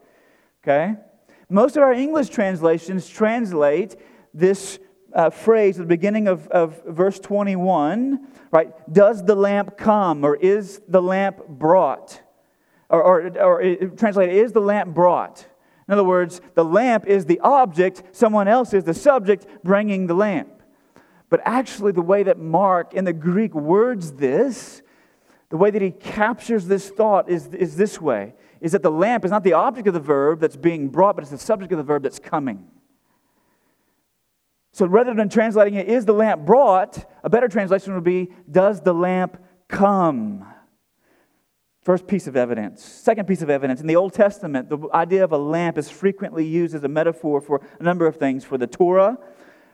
okay? 0.63 0.93
Most 1.49 1.75
of 1.75 1.81
our 1.81 1.93
English 1.93 2.29
translations 2.29 3.09
translate 3.09 3.95
this 4.35 4.77
uh, 5.15 5.31
phrase 5.31 5.79
at 5.79 5.81
the 5.81 5.87
beginning 5.87 6.27
of, 6.27 6.47
of 6.49 6.83
verse 6.85 7.19
21, 7.19 8.27
right? 8.51 8.93
Does 8.93 9.23
the 9.23 9.35
lamp 9.35 9.77
come 9.77 10.23
or 10.23 10.35
is 10.35 10.79
the 10.87 11.01
lamp 11.01 11.47
brought? 11.47 12.21
Or, 12.87 13.01
or, 13.01 13.39
or 13.39 13.87
translate, 13.97 14.29
is 14.29 14.51
the 14.51 14.61
lamp 14.61 14.93
brought? 14.93 15.47
In 15.93 15.99
other 15.99 16.07
words, 16.07 16.41
the 16.55 16.65
lamp 16.65 17.05
is 17.05 17.27
the 17.27 17.39
object, 17.41 18.01
someone 18.13 18.47
else 18.47 18.73
is 18.73 18.83
the 18.83 18.95
subject 18.95 19.45
bringing 19.63 20.07
the 20.07 20.15
lamp. 20.15 20.63
But 21.29 21.41
actually, 21.45 21.91
the 21.91 22.01
way 22.01 22.23
that 22.23 22.39
Mark 22.39 22.95
in 22.95 23.05
the 23.05 23.13
Greek 23.13 23.53
words 23.53 24.13
this, 24.13 24.81
the 25.49 25.57
way 25.57 25.69
that 25.69 25.83
he 25.83 25.91
captures 25.91 26.65
this 26.65 26.89
thought 26.89 27.29
is, 27.29 27.45
is 27.53 27.75
this 27.75 28.01
way 28.01 28.33
is 28.59 28.71
that 28.71 28.81
the 28.81 28.89
lamp 28.89 29.23
is 29.23 29.29
not 29.29 29.43
the 29.43 29.53
object 29.53 29.87
of 29.87 29.93
the 29.93 29.99
verb 29.99 30.39
that's 30.39 30.55
being 30.55 30.89
brought, 30.89 31.15
but 31.15 31.21
it's 31.21 31.29
the 31.29 31.37
subject 31.37 31.71
of 31.71 31.77
the 31.77 31.83
verb 31.83 32.01
that's 32.01 32.17
coming. 32.17 32.65
So 34.71 34.87
rather 34.87 35.13
than 35.13 35.29
translating 35.29 35.75
it, 35.75 35.87
is 35.87 36.05
the 36.05 36.13
lamp 36.13 36.43
brought, 36.43 37.07
a 37.23 37.29
better 37.29 37.47
translation 37.47 37.93
would 37.93 38.03
be, 38.03 38.31
does 38.49 38.81
the 38.81 38.95
lamp 38.95 39.37
come? 39.67 40.43
First 41.83 42.07
piece 42.07 42.27
of 42.27 42.37
evidence. 42.37 42.83
Second 42.83 43.27
piece 43.27 43.41
of 43.41 43.49
evidence. 43.49 43.81
In 43.81 43.87
the 43.87 43.97
Old 43.97 44.13
Testament, 44.13 44.69
the 44.69 44.79
idea 44.93 45.23
of 45.23 45.33
a 45.33 45.37
lamp 45.37 45.77
is 45.77 45.89
frequently 45.89 46.45
used 46.45 46.73
as 46.73 46.83
a 46.83 46.87
metaphor 46.87 47.41
for 47.41 47.61
a 47.77 47.83
number 47.83 48.07
of 48.07 48.15
things 48.15 48.45
for 48.45 48.57
the 48.57 48.67
Torah, 48.67 49.17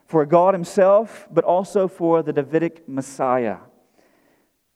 for 0.06 0.26
God 0.26 0.52
Himself, 0.52 1.28
but 1.30 1.44
also 1.44 1.86
for 1.86 2.22
the 2.24 2.32
Davidic 2.32 2.88
Messiah. 2.88 3.58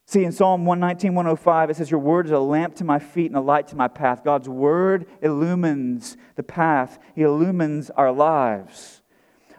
See, 0.06 0.22
in 0.22 0.30
Psalm 0.30 0.64
119, 0.64 1.14
105, 1.14 1.70
it 1.70 1.76
says, 1.76 1.90
Your 1.90 1.98
word 1.98 2.26
is 2.26 2.32
a 2.32 2.38
lamp 2.38 2.76
to 2.76 2.84
my 2.84 3.00
feet 3.00 3.26
and 3.26 3.36
a 3.36 3.40
light 3.40 3.66
to 3.68 3.76
my 3.76 3.88
path. 3.88 4.22
God's 4.22 4.48
word 4.48 5.06
illumines 5.20 6.16
the 6.36 6.42
path, 6.44 7.00
He 7.16 7.22
illumines 7.22 7.90
our 7.90 8.12
lives. 8.12 9.02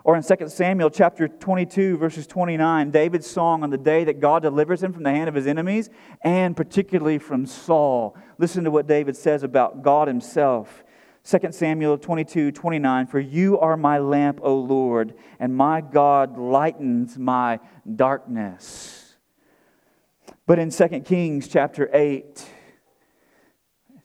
Or 0.06 0.16
in 0.16 0.22
2 0.22 0.50
Samuel 0.50 0.92
chapter 0.92 1.28
22, 1.28 1.98
verses 1.98 2.28
29, 2.28 2.92
David's 2.92 3.26
song 3.26 3.64
on 3.64 3.72
the 3.72 3.78
day 3.78 4.04
that 4.04 4.20
God 4.20 4.44
delivers 4.44 4.84
him 4.84 4.94
from 4.94 5.02
the 5.02 5.10
hand 5.10 5.28
of 5.28 5.34
his 5.34 5.48
enemies, 5.48 5.90
and 6.22 6.56
particularly 6.56 7.18
from 7.18 7.48
Saul. 7.48 8.16
Listen 8.38 8.64
to 8.66 8.72
what 8.72 8.86
David 8.86 9.18
says 9.18 9.42
about 9.42 9.82
God 9.82 10.08
himself. 10.08 10.84
2 11.24 11.52
Samuel 11.52 11.98
22, 11.98 12.52
29, 12.52 13.08
For 13.08 13.20
you 13.20 13.58
are 13.58 13.76
my 13.76 13.98
lamp, 13.98 14.42
O 14.44 14.54
Lord, 14.54 15.16
and 15.40 15.58
my 15.58 15.82
God 15.82 16.38
lightens 16.38 17.18
my 17.18 17.60
darkness. 17.96 19.16
But 20.46 20.60
in 20.60 20.70
2 20.70 20.88
Kings 21.00 21.48
chapter 21.48 21.90
8, 21.92 22.46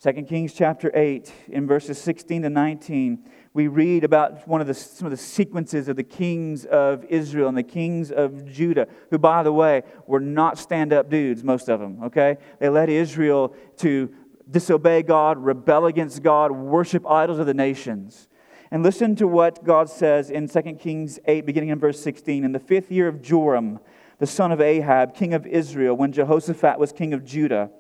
2 0.03 0.13
Kings 0.23 0.55
chapter 0.55 0.91
8, 0.95 1.31
in 1.49 1.67
verses 1.67 2.01
16 2.01 2.41
to 2.41 2.49
19, 2.49 3.29
we 3.53 3.67
read 3.67 4.05
about 4.05 4.47
one 4.47 4.61
of 4.61 4.69
the, 4.69 4.75
some 4.75 5.07
of 5.07 5.11
the 5.11 5.17
sequences 5.17 5.89
of 5.89 5.97
the 5.97 6.05
kings 6.05 6.65
of 6.67 7.05
Israel 7.07 7.49
and 7.49 7.59
the 7.59 7.65
kings 7.65 8.13
of 8.13 8.45
Judah, 8.45 8.87
who, 9.11 9.19
by 9.19 9.43
the 9.43 9.53
way, 9.53 9.83
were 10.07 10.21
not 10.21 10.57
stand 10.57 10.93
up 10.93 11.11
dudes, 11.11 11.43
most 11.43 11.69
of 11.69 11.81
them, 11.81 12.05
okay? 12.05 12.37
They 12.61 12.69
led 12.69 12.89
Israel 12.89 13.55
to 13.79 14.15
disobey 14.49 15.03
God, 15.03 15.39
rebel 15.39 15.87
against 15.87 16.23
God, 16.23 16.53
worship 16.53 17.05
idols 17.09 17.41
of 17.41 17.47
the 17.47 17.55
nations. 17.55 18.29
And 18.71 18.85
listen 18.85 19.17
to 19.17 19.27
what 19.27 19.65
God 19.65 19.91
says 19.91 20.31
in 20.31 20.49
2 20.49 20.63
Kings 20.75 21.19
8, 21.25 21.45
beginning 21.45 21.71
in 21.71 21.81
verse 21.81 22.01
16. 22.01 22.45
In 22.45 22.53
the 22.53 22.61
fifth 22.61 22.93
year 22.93 23.09
of 23.09 23.21
Joram, 23.21 23.81
the 24.19 24.27
son 24.27 24.53
of 24.53 24.61
Ahab, 24.61 25.15
king 25.15 25.35
of 25.35 25.45
Israel, 25.45 25.97
when 25.97 26.13
Jehoshaphat 26.13 26.79
was 26.79 26.93
king 26.93 27.13
of 27.13 27.25
Judah, 27.25 27.71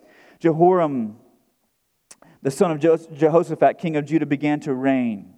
Jehoram, 0.40 1.16
the 2.42 2.50
son 2.50 2.72
of 2.72 2.80
Jehoshaphat, 2.80 3.78
king 3.78 3.96
of 3.96 4.04
Judah, 4.04 4.26
began 4.26 4.58
to 4.60 4.74
reign. 4.74 5.34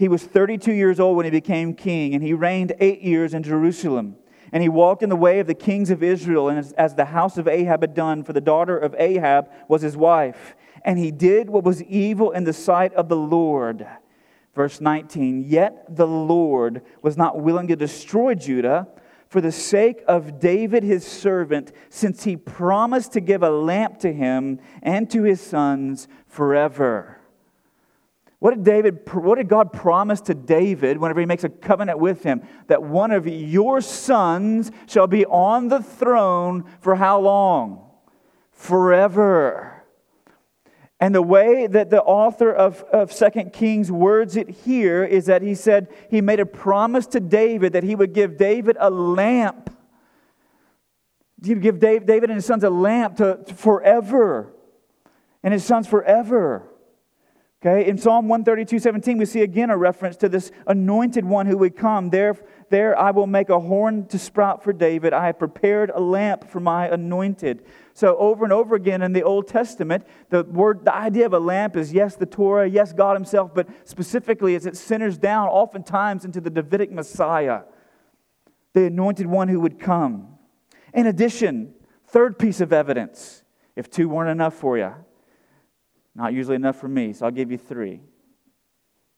He 0.00 0.08
was 0.08 0.24
32 0.24 0.72
years 0.72 0.98
old 0.98 1.18
when 1.18 1.26
he 1.26 1.30
became 1.30 1.74
king, 1.74 2.14
and 2.14 2.22
he 2.22 2.32
reigned 2.32 2.72
eight 2.80 3.02
years 3.02 3.34
in 3.34 3.42
Jerusalem. 3.42 4.16
And 4.50 4.62
he 4.62 4.68
walked 4.70 5.02
in 5.02 5.10
the 5.10 5.14
way 5.14 5.40
of 5.40 5.46
the 5.46 5.52
kings 5.52 5.90
of 5.90 6.02
Israel, 6.02 6.48
and 6.48 6.58
as, 6.58 6.72
as, 6.72 6.94
the 6.94 7.04
house 7.04 7.36
of 7.36 7.46
Ahab 7.46 7.82
had 7.82 7.92
done, 7.92 8.24
for 8.24 8.32
the 8.32 8.40
daughter 8.40 8.78
of 8.78 8.94
Ahab 8.96 9.50
was 9.68 9.82
his 9.82 9.98
wife. 9.98 10.56
And 10.86 10.98
he 10.98 11.10
did 11.10 11.50
what 11.50 11.64
was 11.64 11.82
evil 11.82 12.30
in 12.30 12.44
the 12.44 12.54
sight 12.54 12.94
of 12.94 13.10
the 13.10 13.16
Lord. 13.16 13.86
Verse 14.54 14.80
19 14.80 15.44
Yet 15.46 15.94
the 15.94 16.06
Lord 16.06 16.80
was 17.02 17.18
not 17.18 17.38
willing 17.38 17.68
to 17.68 17.76
destroy 17.76 18.34
Judah 18.34 18.88
for 19.28 19.42
the 19.42 19.52
sake 19.52 20.02
of 20.08 20.40
David 20.40 20.82
his 20.82 21.06
servant, 21.06 21.72
since 21.90 22.24
he 22.24 22.38
promised 22.38 23.12
to 23.12 23.20
give 23.20 23.42
a 23.42 23.50
lamp 23.50 23.98
to 23.98 24.14
him 24.14 24.60
and 24.82 25.10
to 25.10 25.24
his 25.24 25.42
sons 25.42 26.08
forever. 26.26 27.19
What 28.40 28.54
did, 28.54 28.64
David, 28.64 29.00
what 29.12 29.36
did 29.36 29.48
God 29.48 29.70
promise 29.70 30.22
to 30.22 30.34
David 30.34 30.96
whenever 30.96 31.20
he 31.20 31.26
makes 31.26 31.44
a 31.44 31.50
covenant 31.50 31.98
with 31.98 32.22
him? 32.22 32.42
That 32.68 32.82
one 32.82 33.10
of 33.10 33.28
your 33.28 33.82
sons 33.82 34.72
shall 34.86 35.06
be 35.06 35.26
on 35.26 35.68
the 35.68 35.82
throne 35.82 36.64
for 36.80 36.96
how 36.96 37.20
long? 37.20 37.84
Forever. 38.50 39.84
And 40.98 41.14
the 41.14 41.22
way 41.22 41.66
that 41.66 41.90
the 41.90 42.02
author 42.02 42.50
of, 42.50 42.82
of 42.84 43.12
2 43.14 43.50
Kings 43.52 43.92
words 43.92 44.36
it 44.36 44.48
here 44.48 45.04
is 45.04 45.26
that 45.26 45.42
he 45.42 45.54
said 45.54 45.88
he 46.08 46.22
made 46.22 46.40
a 46.40 46.46
promise 46.46 47.06
to 47.08 47.20
David 47.20 47.74
that 47.74 47.84
he 47.84 47.94
would 47.94 48.14
give 48.14 48.38
David 48.38 48.78
a 48.80 48.88
lamp. 48.88 49.68
He 51.44 51.52
would 51.52 51.62
give 51.62 51.78
David 51.78 52.24
and 52.24 52.34
his 52.34 52.46
sons 52.46 52.64
a 52.64 52.70
lamp 52.70 53.16
to, 53.16 53.40
to 53.46 53.54
forever. 53.54 54.54
And 55.42 55.52
his 55.52 55.64
sons 55.64 55.86
forever. 55.86 56.69
Okay, 57.62 57.86
in 57.86 57.98
Psalm 57.98 58.26
132, 58.26 58.78
17, 58.78 59.18
we 59.18 59.26
see 59.26 59.42
again 59.42 59.68
a 59.68 59.76
reference 59.76 60.16
to 60.16 60.30
this 60.30 60.50
anointed 60.66 61.26
one 61.26 61.44
who 61.44 61.58
would 61.58 61.76
come. 61.76 62.08
There, 62.08 62.36
there 62.70 62.98
I 62.98 63.10
will 63.10 63.26
make 63.26 63.50
a 63.50 63.60
horn 63.60 64.06
to 64.06 64.18
sprout 64.18 64.64
for 64.64 64.72
David. 64.72 65.12
I 65.12 65.26
have 65.26 65.38
prepared 65.38 65.90
a 65.94 66.00
lamp 66.00 66.48
for 66.48 66.58
my 66.58 66.88
anointed. 66.88 67.66
So 67.92 68.16
over 68.16 68.44
and 68.44 68.52
over 68.52 68.76
again 68.76 69.02
in 69.02 69.12
the 69.12 69.22
Old 69.22 69.46
Testament, 69.46 70.06
the 70.30 70.44
word, 70.44 70.86
the 70.86 70.94
idea 70.94 71.26
of 71.26 71.34
a 71.34 71.38
lamp 71.38 71.76
is 71.76 71.92
yes, 71.92 72.16
the 72.16 72.24
Torah, 72.24 72.66
yes, 72.66 72.94
God 72.94 73.14
Himself, 73.14 73.54
but 73.54 73.68
specifically 73.84 74.54
as 74.54 74.64
it 74.64 74.76
centers 74.76 75.18
down 75.18 75.48
oftentimes 75.48 76.24
into 76.24 76.40
the 76.40 76.50
Davidic 76.50 76.90
Messiah, 76.90 77.62
the 78.72 78.86
anointed 78.86 79.26
one 79.26 79.48
who 79.48 79.60
would 79.60 79.78
come. 79.78 80.38
In 80.94 81.06
addition, 81.06 81.74
Third 82.10 82.40
piece 82.40 82.60
of 82.60 82.72
evidence 82.72 83.44
if 83.76 83.88
two 83.88 84.08
weren't 84.08 84.30
enough 84.30 84.54
for 84.54 84.76
you, 84.76 84.92
not 86.14 86.32
usually 86.32 86.56
enough 86.56 86.80
for 86.80 86.88
me, 86.88 87.12
so 87.12 87.26
I'll 87.26 87.32
give 87.32 87.50
you 87.50 87.58
three. 87.58 88.00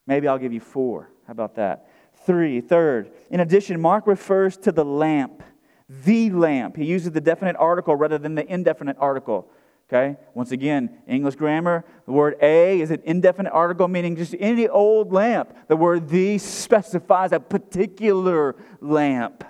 Maybe 0.05 0.27
I'll 0.27 0.37
give 0.37 0.53
you 0.53 0.59
four. 0.59 1.09
How 1.25 1.31
about 1.31 1.55
that? 1.55 1.89
Three. 2.25 2.61
Third, 2.61 3.11
in 3.29 3.39
addition, 3.39 3.79
Mark 3.79 4.05
refers 4.07 4.57
to 4.57 4.71
the 4.71 4.85
lamp, 4.85 5.43
the 5.89 6.29
lamp. 6.29 6.75
He 6.75 6.85
uses 6.85 7.11
the 7.11 7.21
definite 7.21 7.55
article 7.57 7.95
rather 7.95 8.17
than 8.17 8.35
the 8.35 8.45
indefinite 8.51 8.97
article. 8.99 9.49
Okay? 9.89 10.17
Once 10.33 10.51
again, 10.51 10.89
English 11.07 11.35
grammar, 11.35 11.85
the 12.05 12.11
word 12.11 12.35
a 12.41 12.79
is 12.81 12.89
an 12.91 13.01
indefinite 13.03 13.51
article 13.51 13.87
meaning 13.87 14.15
just 14.15 14.35
any 14.39 14.67
old 14.67 15.11
lamp. 15.11 15.55
The 15.67 15.75
word 15.75 16.09
the 16.09 16.37
specifies 16.37 17.31
a 17.31 17.39
particular 17.39 18.55
lamp 18.81 19.43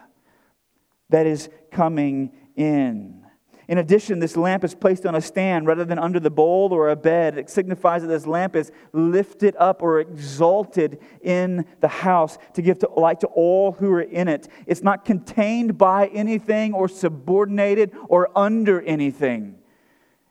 that 1.10 1.28
is 1.28 1.50
coming 1.72 2.32
in. 2.56 3.23
In 3.68 3.78
addition, 3.78 4.20
this 4.20 4.36
lamp 4.36 4.64
is 4.64 4.76
placed 4.76 5.06
on 5.06 5.16
a 5.16 5.22
stand 5.22 5.68
rather 5.68 5.86
than 5.86 5.98
under 5.98 6.20
the 6.20 6.30
bowl 6.30 6.74
or 6.74 6.90
a 6.90 6.96
bed. 6.96 7.38
It 7.38 7.50
signifies 7.50 8.02
that 8.02 8.10
this 8.10 8.28
lamp 8.28 8.56
is 8.56 8.72
lifted 8.92 9.56
up 9.58 9.82
or 9.82 10.00
exalted 10.00 11.00
in 11.22 11.66
the 11.80 11.88
house 11.88 12.38
to 12.54 12.62
give 12.62 12.80
to, 12.80 12.90
light 12.90 13.22
to 13.22 13.28
all 13.28 13.74
who 13.74 13.92
are 13.92 14.02
in 14.02 14.28
it. 14.28 14.50
It's 14.66 14.84
not 14.84 15.06
contained 15.06 15.78
by 15.78 16.08
anything 16.08 16.74
or 16.74 16.90
subordinated 16.90 17.92
or 18.10 18.30
under 18.38 18.82
anything. 18.82 19.60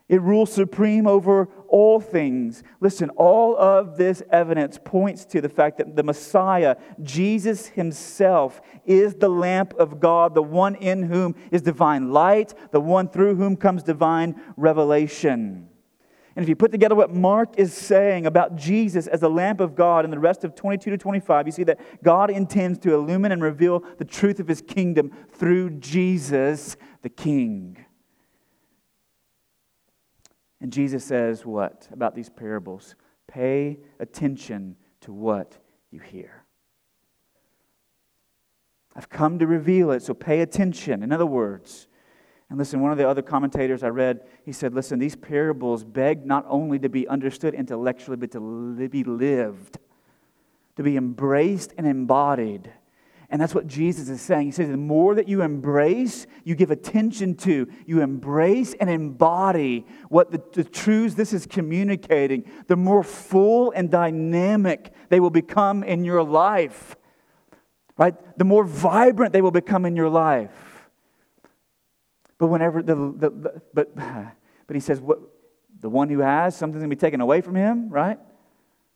It 0.09 0.21
rules 0.21 0.53
supreme 0.53 1.07
over 1.07 1.49
all 1.73 1.99
things. 1.99 2.63
Listen, 2.81 3.11
all 3.17 3.57
of 3.57 3.97
this 3.97 4.23
evidence 4.31 4.79
points 4.83 5.25
to 5.25 5.41
the 5.41 5.49
fact 5.49 5.79
that 5.79 5.97
the 5.97 6.03
Messiah, 6.03 6.77
Jesus 7.03 7.67
himself, 7.69 8.61
is 8.85 9.15
the 9.15 9.31
lamp 9.31 9.75
of 9.79 9.99
God, 9.99 10.35
the 10.35 10.43
one 10.43 10.77
in 10.77 11.05
whom 11.05 11.35
is 11.51 11.63
divine 11.63 12.13
light, 12.13 12.55
the 12.71 12.81
one 12.81 13.09
through 13.09 13.35
whom 13.37 13.57
comes 13.57 13.83
divine 13.83 14.41
revelation. 14.57 15.69
And 16.37 16.43
if 16.43 16.49
you 16.49 16.57
put 16.57 16.73
together 16.73 16.95
what 16.95 17.15
Mark 17.15 17.59
is 17.59 17.75
saying 17.75 18.27
about 18.27 18.55
Jesus 18.57 19.07
as 19.07 19.21
the 19.21 19.29
lamp 19.31 19.61
of 19.61 19.75
God 19.75 20.05
in 20.05 20.11
the 20.11 20.19
rest 20.19 20.45
of 20.45 20.55
22 20.55 20.91
to 20.91 20.99
25, 20.99 21.47
you 21.47 21.53
see 21.53 21.65
that 21.65 21.81
God 22.03 22.31
intends 22.31 22.79
to 22.81 22.95
illumine 22.95 23.33
and 23.33 23.43
reveal 23.43 23.83
the 23.99 24.05
truth 24.05 24.41
of 24.41 24.49
his 24.49 24.63
kingdom 24.63 25.11
through 25.33 25.71
Jesus 25.71 26.77
the 27.03 27.11
King. 27.11 27.85
And 30.63 30.73
Jesus 30.73 31.05
says, 31.05 31.45
What 31.45 31.89
about 31.93 32.15
these 32.15 32.31
parables? 32.31 32.95
Pay 33.27 33.81
attention 33.99 34.77
to 35.01 35.13
what 35.13 35.59
you 35.91 35.99
hear. 35.99 36.45
I've 38.95 39.09
come 39.09 39.41
to 39.41 39.47
reveal 39.47 39.91
it, 39.91 40.03
so 40.03 40.15
pay 40.15 40.41
attention. 40.41 41.03
In 41.03 41.13
other 41.13 41.27
words, 41.27 41.89
and 42.49 42.59
listen, 42.59 42.81
one 42.81 42.93
of 42.93 42.99
the 42.99 43.09
other 43.09 43.23
commentators 43.23 43.83
I 43.83 43.89
read, 43.89 44.21
he 44.45 44.53
said, 44.53 44.73
Listen, 44.73 45.01
these 45.01 45.17
parables 45.17 45.83
beg 45.83 46.25
not 46.25 46.45
only 46.49 46.79
to 46.79 46.89
be 46.89 47.09
understood 47.09 47.55
intellectually, 47.55 48.17
but 48.17 48.31
to 48.31 48.89
be 48.89 49.03
lived, 49.03 49.79
to 50.77 50.85
be 50.85 50.97
embraced 50.97 51.75
and 51.77 51.89
embodied. 51.89 52.73
And 53.33 53.41
that's 53.41 53.55
what 53.55 53.67
Jesus 53.67 54.11
is 54.11 54.21
saying. 54.21 54.45
He 54.45 54.53
says, 54.53 54.69
the 54.69 54.77
more 54.77 55.15
that 55.15 55.27
you 55.27 55.41
embrace, 55.41 56.27
you 56.45 56.55
give 56.55 56.71
attention 56.71 57.35
to, 57.37 57.67
you 57.87 58.03
embrace 58.03 58.75
and 58.75 58.91
embody 58.91 59.87
what 60.11 60.31
the, 60.31 60.43
the 60.53 60.63
truths 60.63 61.15
this 61.15 61.33
is 61.33 61.47
communicating, 61.47 62.45
the 62.67 62.77
more 62.77 63.03
full 63.03 63.71
and 63.71 63.91
dynamic 63.91 64.93
they 65.09 65.19
will 65.19 65.31
become 65.31 65.83
in 65.83 66.05
your 66.05 66.23
life. 66.23 66.95
Right? 67.97 68.15
The 68.37 68.45
more 68.45 68.65
vibrant 68.65 69.33
they 69.33 69.41
will 69.41 69.51
become 69.51 69.87
in 69.87 69.97
your 69.97 70.11
life. 70.11 70.91
But 72.37 72.49
whenever 72.49 72.83
the, 72.83 72.95
the, 72.95 73.31
the 73.31 73.63
but 73.73 73.97
but 74.67 74.77
he 74.77 74.81
says 74.81 75.01
what 75.01 75.21
the 75.81 75.89
one 75.89 76.11
who 76.11 76.19
has 76.19 76.55
something's 76.55 76.83
gonna 76.83 76.89
be 76.91 76.97
taken 76.97 77.23
away 77.23 77.41
from 77.41 77.55
him, 77.55 77.89
right? 77.89 78.19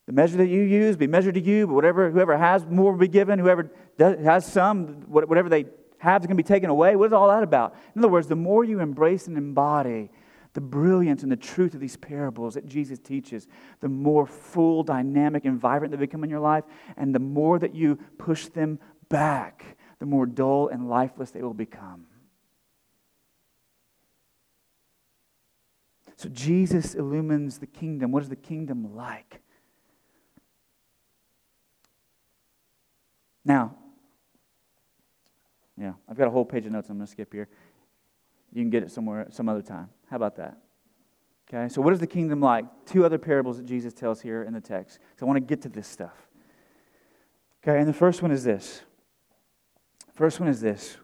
The 0.07 0.13
measure 0.13 0.37
that 0.37 0.47
you 0.47 0.63
use 0.63 0.97
be 0.97 1.09
measured 1.09 1.35
to 1.35 1.41
you, 1.41 1.67
but 1.67 1.75
whatever, 1.75 2.11
whoever 2.11 2.37
has 2.37 2.65
more 2.67 2.93
will 2.93 2.99
be 2.99 3.09
given. 3.09 3.39
Whoever 3.39 3.71
does, 3.99 4.19
has 4.25 4.47
some, 4.47 5.03
whatever 5.09 5.49
they 5.49 5.67
have 5.99 6.23
is 6.23 6.27
going 6.27 6.37
to 6.37 6.43
be 6.43 6.47
taken 6.47 6.71
away. 6.71 6.95
What 6.95 7.07
is 7.07 7.13
all 7.13 7.29
that 7.29 7.43
about? 7.43 7.75
In 7.95 8.01
other 8.01 8.09
words, 8.09 8.29
the 8.29 8.37
more 8.37 8.63
you 8.63 8.81
embrace 8.81 9.27
and 9.27 9.37
embody 9.37 10.11
the 10.53 10.61
brilliance 10.63 11.23
and 11.23 11.31
the 11.31 11.37
truth 11.37 11.75
of 11.75 11.81
these 11.81 11.99
parables 11.99 12.55
that 12.55 12.67
Jesus 12.67 12.99
teaches, 12.99 13.47
the 13.81 13.91
more 13.91 14.27
full, 14.27 14.83
dynamic, 14.83 15.45
and 15.45 15.61
vibrant 15.61 15.91
they 15.91 15.99
become 15.99 16.25
in 16.25 16.31
your 16.31 16.41
life, 16.41 16.65
and 16.97 17.15
the 17.15 17.19
more 17.19 17.59
that 17.59 17.75
you 17.75 17.99
push 18.17 18.47
them 18.47 18.79
back, 19.11 19.77
the 19.99 20.07
more 20.07 20.25
dull 20.25 20.69
and 20.69 20.89
lifeless 20.89 21.31
they 21.31 21.43
will 21.43 21.53
become. 21.53 22.07
So 26.17 26.31
Jesus 26.31 26.95
illumines 26.95 27.59
the 27.59 27.67
kingdom. 27.67 28.11
What 28.11 28.23
is 28.23 28.31
the 28.31 28.37
kingdom 28.37 28.97
like? 28.97 29.43
Now, 33.47 33.77
yeah, 35.79 35.93
I've 36.09 36.17
got 36.17 36.27
a 36.27 36.31
whole 36.31 36.45
page 36.45 36.67
of 36.67 36.73
notes 36.73 36.91
I'm 36.91 36.97
going 36.97 37.07
to 37.07 37.11
skip 37.11 37.33
here. 37.33 37.49
You 38.53 38.63
can 38.63 38.71
get 38.71 38.83
it 38.83 38.91
somewhere, 38.91 39.29
some 39.31 39.49
other 39.49 39.63
time. 39.63 39.89
How 40.11 40.17
about 40.17 40.37
that? 40.37 40.59
Okay, 41.49 41.73
so 41.73 41.81
what 41.81 41.93
is 41.93 42.01
the 42.01 42.09
kingdom 42.09 42.41
like? 42.41 42.65
Two 42.87 43.05
other 43.05 43.19
parables 43.19 43.59
that 43.59 43.67
Jesus 43.67 43.95
tells 43.95 44.21
here 44.21 44.43
in 44.43 44.53
the 44.53 44.61
text. 44.61 44.99
So 45.17 45.25
I 45.25 45.29
want 45.29 45.37
to 45.37 45.41
get 45.41 45.63
to 45.63 45.69
this 45.69 45.87
stuff. 45.87 46.27
Okay, 47.63 47.79
and 47.79 47.89
the 47.89 47.93
first 47.93 48.21
one 48.21 48.33
is 48.33 48.43
this. 48.43 48.83
First 50.15 50.41
one 50.41 50.49
is 50.49 50.61
this. 50.61 50.97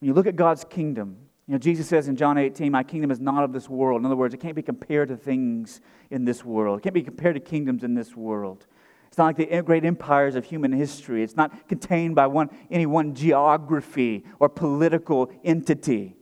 When 0.00 0.08
you 0.08 0.14
look 0.14 0.26
at 0.26 0.36
God's 0.36 0.64
kingdom, 0.64 1.16
you 1.46 1.52
know, 1.52 1.58
Jesus 1.58 1.88
says 1.88 2.08
in 2.08 2.16
John 2.16 2.36
18, 2.36 2.70
My 2.70 2.82
kingdom 2.82 3.10
is 3.10 3.20
not 3.20 3.44
of 3.44 3.52
this 3.52 3.68
world. 3.68 4.00
In 4.00 4.06
other 4.06 4.16
words, 4.16 4.34
it 4.34 4.40
can't 4.40 4.56
be 4.56 4.62
compared 4.62 5.08
to 5.08 5.16
things 5.16 5.80
in 6.10 6.26
this 6.26 6.44
world, 6.44 6.80
it 6.80 6.82
can't 6.82 6.94
be 6.94 7.02
compared 7.02 7.34
to 7.36 7.40
kingdoms 7.40 7.82
in 7.82 7.94
this 7.94 8.14
world. 8.14 8.66
It's 9.14 9.18
not 9.20 9.26
like 9.26 9.48
the 9.48 9.62
great 9.62 9.84
empires 9.84 10.34
of 10.34 10.44
human 10.44 10.72
history. 10.72 11.22
It's 11.22 11.36
not 11.36 11.68
contained 11.68 12.16
by 12.16 12.26
one, 12.26 12.50
any 12.68 12.84
one 12.84 13.14
geography 13.14 14.24
or 14.40 14.48
political 14.48 15.30
entity. 15.44 16.16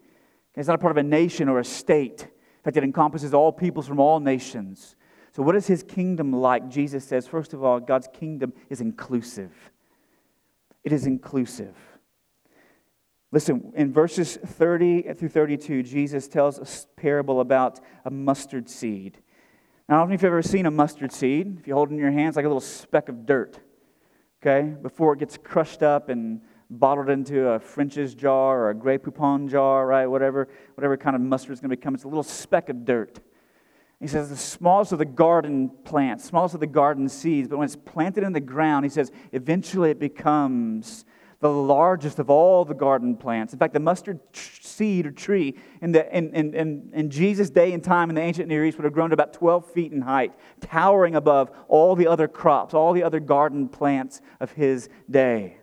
It's 0.55 0.69
not 0.69 0.75
a 0.75 0.79
part 0.79 0.91
of 0.91 0.99
a 0.99 1.03
nation 1.03 1.49
or 1.49 1.59
a 1.59 1.65
state. 1.65 2.21
In 2.21 2.63
fact, 2.63 2.77
it 2.77 2.85
encompasses 2.85 3.33
all 3.33 3.51
peoples 3.51 3.89
from 3.89 3.99
all 3.99 4.21
nations. 4.21 4.95
So, 5.35 5.43
what 5.43 5.57
is 5.57 5.67
his 5.67 5.83
kingdom 5.83 6.35
like? 6.35 6.69
Jesus 6.69 7.03
says, 7.03 7.27
first 7.27 7.55
of 7.55 7.65
all, 7.65 7.81
God's 7.81 8.11
kingdom 8.13 8.53
is 8.69 8.83
inclusive. 8.83 9.55
It 10.85 10.93
is 10.93 11.07
inclusive. 11.07 11.75
Listen, 13.31 13.73
in 13.75 13.91
verses 13.91 14.37
30 14.37 15.15
through 15.15 15.31
32, 15.31 15.83
Jesus 15.83 16.29
tells 16.29 16.59
a 16.59 17.01
parable 17.01 17.41
about 17.41 17.81
a 18.05 18.11
mustard 18.11 18.69
seed. 18.69 19.17
I 19.93 19.97
don't 19.97 20.09
know 20.09 20.15
if 20.15 20.23
you've 20.23 20.29
ever 20.29 20.41
seen 20.41 20.65
a 20.65 20.71
mustard 20.71 21.13
seed. 21.13 21.59
If 21.61 21.67
you 21.67 21.75
hold 21.75 21.91
it 21.91 21.93
in 21.93 21.99
your 21.99 22.11
hands, 22.11 22.37
like 22.37 22.47
a 22.47 22.49
little 22.49 22.63
speck 22.63 23.11
of 23.11 23.27
dirt, 23.27 23.61
okay, 24.41 24.75
before 24.81 25.13
it 25.13 25.19
gets 25.19 25.37
crushed 25.37 25.83
up 25.83 26.09
and 26.09 26.41
bottled 26.71 27.11
into 27.11 27.49
a 27.49 27.59
French's 27.61 28.15
jar 28.15 28.59
or 28.61 28.71
a 28.71 28.75
Grey 28.75 28.97
Poupon 28.97 29.51
jar, 29.51 29.87
right? 29.87 30.07
Whatever, 30.07 30.49
whatever 30.77 30.97
kind 30.97 31.15
of 31.15 31.21
mustard 31.21 31.53
is 31.53 31.61
going 31.61 31.69
to 31.69 31.77
become. 31.77 31.95
It's 31.95 32.05
a 32.05 32.09
little 32.09 32.23
speck 32.23 32.71
of 32.71 32.87
dirt. 32.87 33.21
He 34.01 34.07
says 34.07 34.31
the 34.31 34.37
smallest 34.37 34.93
of 34.93 34.99
the 34.99 35.05
garden 35.05 35.71
plants, 35.85 36.25
smallest 36.25 36.55
of 36.55 36.61
the 36.61 36.67
garden 36.67 37.07
seeds, 37.07 37.49
but 37.49 37.59
when 37.59 37.67
it's 37.67 37.77
planted 37.77 38.25
in 38.25 38.33
the 38.33 38.41
ground, 38.41 38.87
he 38.87 38.89
says 38.89 39.13
eventually 39.33 39.91
it 39.91 40.01
becomes 40.01 41.05
the 41.43 41.51
largest 41.51 42.21
of 42.21 42.31
all 42.31 42.65
the 42.65 42.73
garden 42.73 43.17
plants. 43.17 43.53
In 43.53 43.59
fact, 43.59 43.75
the 43.75 43.81
mustard 43.81 44.21
seed 44.33 45.07
or 45.07 45.11
tree 45.11 45.59
in, 45.83 45.91
the, 45.91 46.17
in, 46.17 46.33
in, 46.33 46.89
in, 46.95 47.11
Jesus' 47.11 47.51
day 47.51 47.73
and 47.73 47.83
time 47.83 48.09
in 48.11 48.15
the 48.15 48.23
ancient 48.23 48.47
Near 48.47 48.65
East 48.65 48.79
would 48.79 48.85
have 48.85 48.93
grown 48.93 49.11
to 49.11 49.15
about 49.15 49.33
12 49.33 49.67
feet 49.73 49.91
in 49.91 50.03
height, 50.03 50.33
towering 50.61 51.17
above 51.17 51.51
all 51.67 51.97
the 51.97 52.07
other 52.07 52.29
crops, 52.29 52.75
all 52.75 52.93
the 52.93 53.03
other 53.03 53.19
garden 53.19 53.69
plants 53.69 54.21
of 54.39 54.53
his 54.53 54.89
day. 55.11 55.57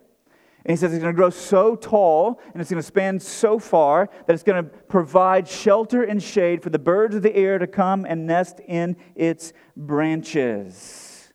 And 0.66 0.70
he 0.70 0.76
says 0.76 0.92
it's 0.92 1.00
going 1.00 1.14
to 1.14 1.16
grow 1.16 1.30
so 1.30 1.76
tall 1.76 2.38
and 2.52 2.60
it's 2.60 2.70
going 2.70 2.82
to 2.82 2.86
span 2.86 3.18
so 3.18 3.58
far 3.58 4.10
that 4.26 4.34
it's 4.34 4.42
going 4.42 4.62
to 4.62 4.68
provide 4.68 5.48
shelter 5.48 6.02
and 6.02 6.22
shade 6.22 6.62
for 6.62 6.68
the 6.68 6.78
birds 6.78 7.14
of 7.14 7.22
the 7.22 7.34
air 7.34 7.58
to 7.58 7.66
come 7.66 8.04
and 8.04 8.26
nest 8.26 8.60
in 8.68 8.98
its 9.14 9.54
branches. 9.74 11.32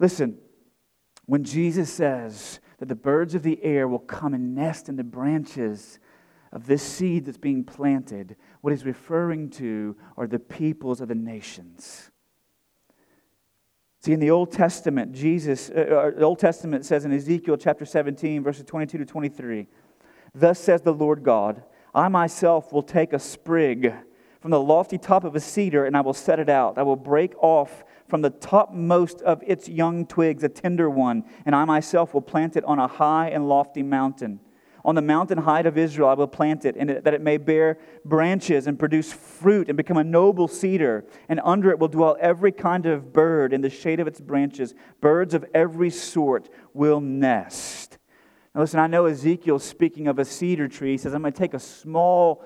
Listen, 0.00 0.38
when 1.26 1.44
Jesus 1.44 1.92
says, 1.92 2.58
that 2.80 2.88
the 2.88 2.96
birds 2.96 3.34
of 3.34 3.42
the 3.42 3.62
air 3.62 3.86
will 3.86 4.00
come 4.00 4.34
and 4.34 4.54
nest 4.54 4.88
in 4.88 4.96
the 4.96 5.04
branches 5.04 6.00
of 6.50 6.66
this 6.66 6.82
seed 6.82 7.26
that's 7.26 7.38
being 7.38 7.62
planted. 7.62 8.36
What 8.62 8.72
he's 8.72 8.84
referring 8.84 9.50
to 9.50 9.96
are 10.16 10.26
the 10.26 10.38
peoples 10.38 11.00
of 11.00 11.08
the 11.08 11.14
nations. 11.14 12.10
See, 14.00 14.12
in 14.14 14.18
the 14.18 14.30
Old 14.30 14.50
Testament, 14.50 15.12
Jesus, 15.12 15.68
uh, 15.70 15.74
uh 15.74 16.18
the 16.18 16.24
Old 16.24 16.38
Testament 16.38 16.86
says 16.86 17.04
in 17.04 17.12
Ezekiel 17.12 17.58
chapter 17.58 17.84
17, 17.84 18.42
verses 18.42 18.64
22 18.64 18.98
to 18.98 19.04
23, 19.04 19.66
Thus 20.34 20.58
says 20.58 20.80
the 20.80 20.94
Lord 20.94 21.22
God, 21.22 21.62
I 21.94 22.08
myself 22.08 22.72
will 22.72 22.82
take 22.82 23.12
a 23.12 23.18
sprig 23.18 23.92
from 24.40 24.52
the 24.52 24.60
lofty 24.60 24.96
top 24.96 25.24
of 25.24 25.36
a 25.36 25.40
cedar, 25.40 25.84
and 25.84 25.94
I 25.94 26.00
will 26.00 26.14
set 26.14 26.40
it 26.40 26.48
out. 26.48 26.78
I 26.78 26.82
will 26.82 26.96
break 26.96 27.34
off 27.42 27.84
from 28.10 28.22
the 28.22 28.30
topmost 28.30 29.22
of 29.22 29.42
its 29.46 29.68
young 29.68 30.04
twigs 30.04 30.42
a 30.42 30.48
tender 30.48 30.90
one, 30.90 31.24
and 31.46 31.54
I 31.54 31.64
myself 31.64 32.12
will 32.12 32.20
plant 32.20 32.56
it 32.56 32.64
on 32.64 32.78
a 32.78 32.86
high 32.86 33.28
and 33.28 33.48
lofty 33.48 33.82
mountain. 33.82 34.40
On 34.84 34.94
the 34.94 35.02
mountain 35.02 35.38
height 35.38 35.66
of 35.66 35.76
Israel 35.76 36.08
I 36.08 36.14
will 36.14 36.26
plant 36.26 36.64
it, 36.64 36.76
and 36.76 36.90
that 36.90 37.14
it 37.14 37.20
may 37.20 37.36
bear 37.36 37.78
branches 38.04 38.66
and 38.66 38.78
produce 38.78 39.12
fruit 39.12 39.68
and 39.68 39.76
become 39.76 39.98
a 39.98 40.04
noble 40.04 40.48
cedar. 40.48 41.04
And 41.28 41.40
under 41.44 41.70
it 41.70 41.78
will 41.78 41.88
dwell 41.88 42.16
every 42.20 42.52
kind 42.52 42.86
of 42.86 43.12
bird 43.12 43.52
in 43.52 43.60
the 43.60 43.70
shade 43.70 44.00
of 44.00 44.06
its 44.06 44.20
branches. 44.20 44.74
Birds 45.00 45.34
of 45.34 45.44
every 45.54 45.90
sort 45.90 46.48
will 46.72 47.00
nest. 47.00 47.98
Now, 48.54 48.62
listen, 48.62 48.80
I 48.80 48.86
know 48.86 49.04
Ezekiel's 49.04 49.64
speaking 49.64 50.08
of 50.08 50.18
a 50.18 50.24
cedar 50.24 50.66
tree. 50.66 50.92
He 50.92 50.98
says, 50.98 51.14
I'm 51.14 51.20
going 51.20 51.32
to 51.32 51.38
take 51.38 51.54
a 51.54 51.60
small 51.60 52.44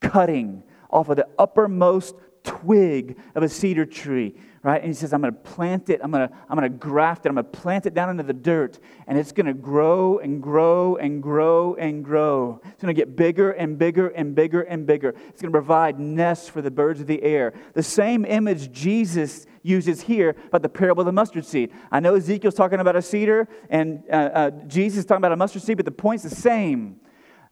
cutting 0.00 0.62
off 0.90 1.08
of 1.08 1.16
the 1.16 1.28
uppermost 1.38 2.14
twig 2.44 3.18
of 3.34 3.42
a 3.42 3.48
cedar 3.48 3.86
tree 3.86 4.34
right? 4.62 4.82
And 4.82 4.88
he 4.88 4.94
says, 4.94 5.14
I'm 5.14 5.22
going 5.22 5.32
to 5.32 5.40
plant 5.40 5.88
it, 5.88 6.00
I'm 6.02 6.10
going 6.10 6.28
to, 6.28 6.34
I'm 6.48 6.58
going 6.58 6.70
to 6.70 6.78
graft 6.78 7.24
it, 7.24 7.30
I'm 7.30 7.34
going 7.34 7.46
to 7.46 7.50
plant 7.50 7.86
it 7.86 7.94
down 7.94 8.10
into 8.10 8.22
the 8.22 8.34
dirt, 8.34 8.78
and 9.06 9.16
it's 9.16 9.32
going 9.32 9.46
to 9.46 9.54
grow 9.54 10.18
and 10.18 10.42
grow 10.42 10.96
and 10.96 11.22
grow 11.22 11.74
and 11.76 12.04
grow. 12.04 12.60
It's 12.64 12.82
going 12.82 12.94
to 12.94 13.00
get 13.00 13.16
bigger 13.16 13.52
and 13.52 13.78
bigger 13.78 14.08
and 14.08 14.34
bigger 14.34 14.60
and 14.62 14.86
bigger. 14.86 15.14
It's 15.28 15.40
going 15.40 15.50
to 15.52 15.58
provide 15.58 15.98
nests 15.98 16.48
for 16.48 16.60
the 16.60 16.70
birds 16.70 17.00
of 17.00 17.06
the 17.06 17.22
air. 17.22 17.54
The 17.72 17.82
same 17.82 18.26
image 18.26 18.70
Jesus 18.70 19.46
uses 19.62 20.02
here 20.02 20.36
about 20.48 20.62
the 20.62 20.68
parable 20.68 21.00
of 21.00 21.06
the 21.06 21.12
mustard 21.12 21.46
seed. 21.46 21.72
I 21.90 22.00
know 22.00 22.14
Ezekiel's 22.14 22.54
talking 22.54 22.80
about 22.80 22.96
a 22.96 23.02
cedar, 23.02 23.48
and 23.70 24.02
uh, 24.10 24.14
uh, 24.14 24.50
Jesus 24.66 25.00
is 25.00 25.04
talking 25.06 25.20
about 25.20 25.32
a 25.32 25.36
mustard 25.36 25.62
seed, 25.62 25.78
but 25.78 25.86
the 25.86 25.92
point's 25.92 26.24
the 26.24 26.30
same. 26.30 27.00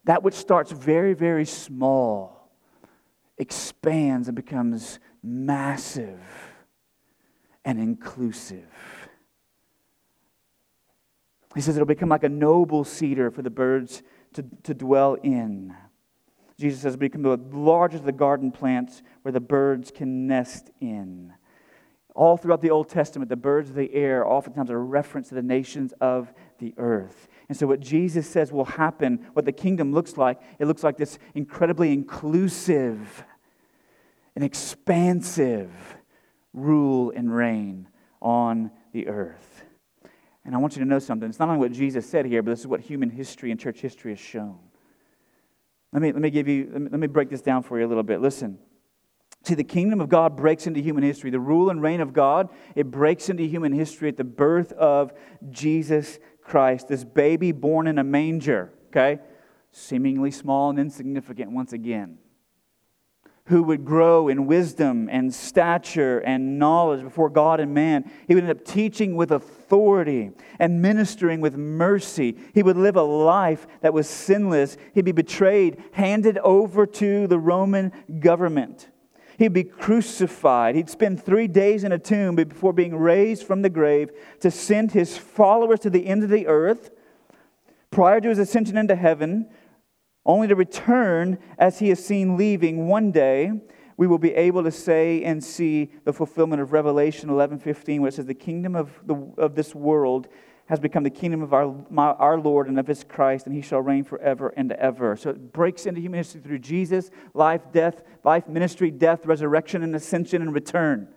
That 0.05 0.21
which 0.21 0.35
starts 0.35 0.71
very, 0.71 1.13
very 1.13 1.45
small 1.45 2.51
expands 3.37 4.27
and 4.27 4.35
becomes 4.35 4.99
massive 5.23 6.19
and 7.65 7.79
inclusive. 7.79 8.67
He 11.55 11.61
says 11.61 11.75
it'll 11.75 11.85
become 11.85 12.09
like 12.09 12.23
a 12.23 12.29
noble 12.29 12.83
cedar 12.83 13.31
for 13.31 13.41
the 13.41 13.49
birds 13.49 14.03
to, 14.33 14.45
to 14.63 14.73
dwell 14.73 15.15
in. 15.15 15.75
Jesus 16.57 16.81
says 16.81 16.93
it'll 16.93 16.99
become 16.99 17.21
the 17.21 17.39
largest 17.51 18.01
of 18.01 18.05
the 18.05 18.11
garden 18.11 18.51
plants 18.51 19.01
where 19.21 19.31
the 19.31 19.39
birds 19.39 19.91
can 19.91 20.27
nest 20.27 20.69
in. 20.79 21.33
All 22.15 22.37
throughout 22.37 22.61
the 22.61 22.69
Old 22.69 22.89
Testament, 22.89 23.29
the 23.29 23.35
birds 23.35 23.69
of 23.69 23.75
the 23.75 23.93
air 23.93 24.27
oftentimes 24.27 24.69
are 24.69 24.77
a 24.77 24.83
reference 24.83 25.29
to 25.29 25.35
the 25.35 25.41
nations 25.41 25.93
of 26.01 26.33
the 26.57 26.73
earth. 26.77 27.27
And 27.47 27.57
so, 27.57 27.65
what 27.65 27.79
Jesus 27.79 28.29
says 28.29 28.51
will 28.51 28.65
happen, 28.65 29.25
what 29.33 29.45
the 29.45 29.51
kingdom 29.51 29.93
looks 29.93 30.17
like, 30.17 30.39
it 30.59 30.65
looks 30.65 30.83
like 30.83 30.97
this 30.97 31.17
incredibly 31.33 31.93
inclusive 31.93 33.23
and 34.35 34.43
expansive 34.43 35.71
rule 36.53 37.11
and 37.15 37.33
reign 37.33 37.87
on 38.21 38.71
the 38.91 39.07
earth. 39.07 39.63
And 40.45 40.55
I 40.55 40.57
want 40.57 40.75
you 40.75 40.83
to 40.83 40.89
know 40.89 40.99
something. 40.99 41.29
It's 41.29 41.39
not 41.39 41.49
only 41.49 41.59
what 41.59 41.71
Jesus 41.71 42.09
said 42.09 42.25
here, 42.25 42.41
but 42.41 42.51
this 42.51 42.61
is 42.61 42.67
what 42.67 42.81
human 42.81 43.09
history 43.09 43.51
and 43.51 43.59
church 43.59 43.79
history 43.79 44.11
has 44.11 44.19
shown. 44.19 44.57
Let 45.91 46.01
me, 46.01 46.11
let 46.11 46.21
me 46.21 46.29
give 46.29 46.47
you, 46.47 46.69
let 46.71 46.81
me, 46.81 46.89
let 46.91 46.99
me 46.99 47.07
break 47.07 47.29
this 47.29 47.41
down 47.41 47.63
for 47.63 47.79
you 47.79 47.85
a 47.85 47.89
little 47.89 48.03
bit. 48.03 48.21
Listen. 48.21 48.59
See, 49.43 49.55
the 49.55 49.63
kingdom 49.63 50.01
of 50.01 50.09
God 50.09 50.35
breaks 50.35 50.67
into 50.67 50.81
human 50.81 51.03
history. 51.03 51.29
The 51.29 51.39
rule 51.39 51.69
and 51.69 51.81
reign 51.81 52.01
of 52.01 52.13
God, 52.13 52.49
it 52.75 52.91
breaks 52.91 53.29
into 53.29 53.43
human 53.43 53.71
history 53.71 54.09
at 54.09 54.17
the 54.17 54.25
birth 54.25 54.73
of 54.73 55.13
Jesus 55.49 56.19
Christ, 56.43 56.89
this 56.89 57.05
baby 57.05 57.51
born 57.51 57.87
in 57.87 57.99
a 57.99 58.03
manger, 58.03 58.73
okay? 58.87 59.19
Seemingly 59.71 60.31
small 60.31 60.69
and 60.69 60.79
insignificant 60.79 61.51
once 61.51 61.73
again 61.73 62.17
who 63.49 63.63
would 63.63 63.83
grow 63.83 64.27
in 64.27 64.45
wisdom 64.45 65.09
and 65.11 65.33
stature 65.33 66.19
and 66.19 66.59
knowledge 66.59 67.03
before 67.03 67.29
God 67.29 67.59
and 67.59 67.73
man. 67.73 68.09
He 68.27 68.35
would 68.35 68.43
end 68.43 68.51
up 68.51 68.63
teaching 68.63 69.15
with 69.15 69.31
authority 69.31 70.31
and 70.59 70.83
ministering 70.83 71.41
with 71.41 71.55
mercy. 71.57 72.37
He 72.53 72.61
would 72.61 72.77
live 72.77 72.95
a 72.95 73.01
life 73.01 73.65
that 73.81 73.93
was 73.93 74.07
sinless. 74.07 74.77
He'd 74.93 75.05
be 75.05 75.11
betrayed, 75.11 75.83
handed 75.93 76.37
over 76.37 76.85
to 76.85 77.25
the 77.25 77.39
Roman 77.39 77.91
government. 78.19 78.87
He'd 79.39 79.53
be 79.53 79.63
crucified. 79.63 80.75
He'd 80.75 80.89
spend 80.89 81.23
three 81.23 81.47
days 81.47 81.83
in 81.83 81.91
a 81.91 81.97
tomb 81.97 82.35
before 82.35 82.73
being 82.73 82.95
raised 82.95 83.47
from 83.47 83.63
the 83.63 83.69
grave 83.71 84.11
to 84.41 84.51
send 84.51 84.91
his 84.91 85.17
followers 85.17 85.79
to 85.79 85.89
the 85.89 86.05
end 86.05 86.23
of 86.23 86.29
the 86.29 86.45
earth. 86.45 86.91
Prior 87.89 88.21
to 88.21 88.29
his 88.29 88.37
ascension 88.37 88.77
into 88.77 88.95
heaven, 88.95 89.49
only 90.25 90.47
to 90.47 90.55
return 90.55 91.37
as 91.57 91.79
he 91.79 91.89
is 91.89 92.03
seen 92.03 92.37
leaving 92.37 92.87
one 92.87 93.11
day 93.11 93.51
we 93.99 94.07
will 94.07 94.17
be 94.17 94.33
able 94.33 94.63
to 94.63 94.71
say 94.71 95.25
and 95.25 95.43
see 95.43 95.91
the 96.05 96.13
fulfillment 96.13 96.61
of 96.61 96.71
revelation 96.71 97.29
11.15 97.29 97.99
where 97.99 98.07
it 98.07 98.13
says 98.13 98.25
the 98.25 98.33
kingdom 98.33 98.73
of, 98.73 98.97
the, 99.05 99.15
of 99.37 99.55
this 99.55 99.75
world 99.75 100.29
has 100.67 100.79
become 100.79 101.03
the 101.03 101.09
kingdom 101.09 101.41
of 101.41 101.53
our, 101.53 101.75
my, 101.89 102.11
our 102.11 102.39
lord 102.39 102.69
and 102.69 102.79
of 102.79 102.87
his 102.87 103.03
christ 103.03 103.45
and 103.45 103.53
he 103.53 103.61
shall 103.61 103.81
reign 103.81 104.05
forever 104.05 104.53
and 104.55 104.71
ever. 104.71 105.17
So 105.17 105.31
it 105.31 105.51
breaks 105.51 105.85
into 105.85 105.99
human 105.99 106.19
history 106.19 106.39
through 106.39 106.59
jesus 106.59 107.11
life 107.33 107.61
death 107.73 108.03
life 108.23 108.47
ministry 108.47 108.89
death 108.89 109.25
resurrection 109.25 109.83
and 109.83 109.93
ascension 109.93 110.41
and 110.41 110.53
return. 110.53 111.09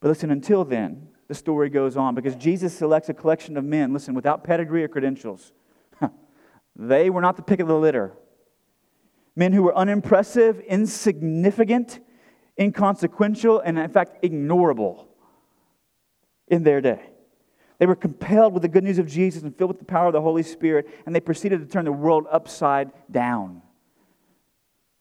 But 0.00 0.08
listen 0.08 0.30
until 0.30 0.64
then 0.64 1.08
the 1.28 1.34
story 1.34 1.68
goes 1.68 1.98
on 1.98 2.14
because 2.14 2.36
jesus 2.36 2.74
selects 2.76 3.10
a 3.10 3.14
collection 3.14 3.58
of 3.58 3.64
men 3.64 3.92
listen 3.92 4.14
without 4.14 4.44
pedigree 4.44 4.82
or 4.82 4.88
credentials 4.88 5.52
they 6.76 7.10
were 7.10 7.20
not 7.20 7.36
the 7.36 7.42
pick 7.42 7.60
of 7.60 7.68
the 7.68 7.78
litter. 7.78 8.12
Men 9.34 9.52
who 9.52 9.62
were 9.62 9.76
unimpressive, 9.76 10.60
insignificant, 10.60 12.00
inconsequential, 12.58 13.60
and 13.60 13.78
in 13.78 13.90
fact, 13.90 14.22
ignorable 14.22 15.06
in 16.48 16.62
their 16.62 16.80
day. 16.80 17.00
They 17.78 17.86
were 17.86 17.96
compelled 17.96 18.52
with 18.52 18.62
the 18.62 18.68
good 18.68 18.84
news 18.84 18.98
of 18.98 19.06
Jesus 19.06 19.42
and 19.42 19.56
filled 19.56 19.70
with 19.70 19.78
the 19.78 19.84
power 19.84 20.06
of 20.06 20.12
the 20.12 20.20
Holy 20.20 20.42
Spirit, 20.42 20.88
and 21.04 21.14
they 21.14 21.20
proceeded 21.20 21.60
to 21.60 21.66
turn 21.66 21.84
the 21.84 21.92
world 21.92 22.26
upside 22.30 22.92
down. 23.10 23.62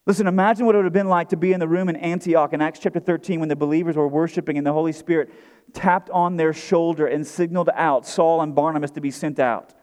Listen, 0.08 0.26
imagine 0.26 0.66
what 0.66 0.74
it 0.74 0.80
would 0.80 0.86
have 0.86 0.94
been 0.94 1.10
like 1.10 1.30
to 1.30 1.38
be 1.38 1.54
in 1.54 1.60
the 1.60 1.68
room 1.68 1.88
in 1.88 1.96
Antioch 1.96 2.54
in 2.54 2.62
Acts 2.62 2.80
chapter 2.80 3.00
13 3.00 3.40
when 3.40 3.50
the 3.50 3.56
believers 3.56 3.96
were 3.96 4.08
worshiping 4.08 4.58
and 4.58 4.66
the 4.66 4.74
Holy 4.74 4.94
Spirit 4.94 5.32
tapped 5.74 6.10
on 6.10 6.38
their 6.38 6.54
shoulder 6.54 7.06
and 7.06 7.26
signaled 7.26 7.70
out 7.76 8.08
Saul 8.08 8.42
and 8.42 8.56
Barnabas 8.56 8.92
to 8.92 9.02
be 9.02 9.12
sent 9.12 9.40
out. 9.40 9.76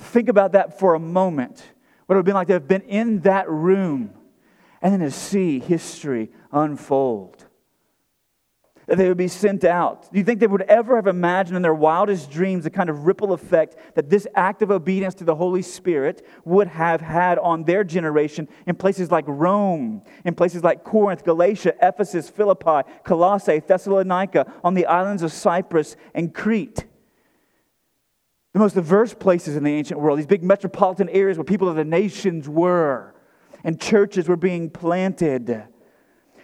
Think 0.00 0.28
about 0.28 0.52
that 0.52 0.78
for 0.78 0.94
a 0.94 0.98
moment. 0.98 1.62
What 2.06 2.14
it 2.14 2.16
would 2.16 2.20
have 2.20 2.24
been 2.24 2.34
like 2.34 2.46
to 2.48 2.54
have 2.54 2.66
been 2.66 2.82
in 2.82 3.20
that 3.20 3.48
room 3.48 4.12
and 4.82 4.92
then 4.92 5.00
to 5.00 5.10
see 5.10 5.60
history 5.60 6.30
unfold. 6.50 7.46
That 8.86 8.96
they 8.96 9.06
would 9.06 9.18
be 9.18 9.28
sent 9.28 9.62
out. 9.62 10.10
Do 10.10 10.18
you 10.18 10.24
think 10.24 10.40
they 10.40 10.48
would 10.48 10.62
ever 10.62 10.96
have 10.96 11.06
imagined 11.06 11.54
in 11.54 11.62
their 11.62 11.74
wildest 11.74 12.30
dreams 12.30 12.64
the 12.64 12.70
kind 12.70 12.90
of 12.90 13.06
ripple 13.06 13.32
effect 13.32 13.76
that 13.94 14.10
this 14.10 14.26
act 14.34 14.62
of 14.62 14.72
obedience 14.72 15.14
to 15.16 15.24
the 15.24 15.36
Holy 15.36 15.62
Spirit 15.62 16.26
would 16.44 16.66
have 16.66 17.00
had 17.00 17.38
on 17.38 17.62
their 17.62 17.84
generation 17.84 18.48
in 18.66 18.74
places 18.74 19.12
like 19.12 19.26
Rome, 19.28 20.02
in 20.24 20.34
places 20.34 20.64
like 20.64 20.82
Corinth, 20.82 21.22
Galatia, 21.22 21.74
Ephesus, 21.80 22.28
Philippi, 22.28 22.90
Colossae, 23.04 23.60
Thessalonica, 23.60 24.52
on 24.64 24.74
the 24.74 24.86
islands 24.86 25.22
of 25.22 25.30
Cyprus 25.30 25.94
and 26.12 26.34
Crete? 26.34 26.86
The 28.52 28.58
most 28.58 28.74
diverse 28.74 29.14
places 29.14 29.56
in 29.56 29.62
the 29.62 29.72
ancient 29.72 30.00
world, 30.00 30.18
these 30.18 30.26
big 30.26 30.42
metropolitan 30.42 31.08
areas 31.08 31.38
where 31.38 31.44
people 31.44 31.68
of 31.68 31.76
the 31.76 31.84
nations 31.84 32.48
were 32.48 33.14
and 33.62 33.80
churches 33.80 34.28
were 34.28 34.36
being 34.36 34.70
planted. 34.70 35.64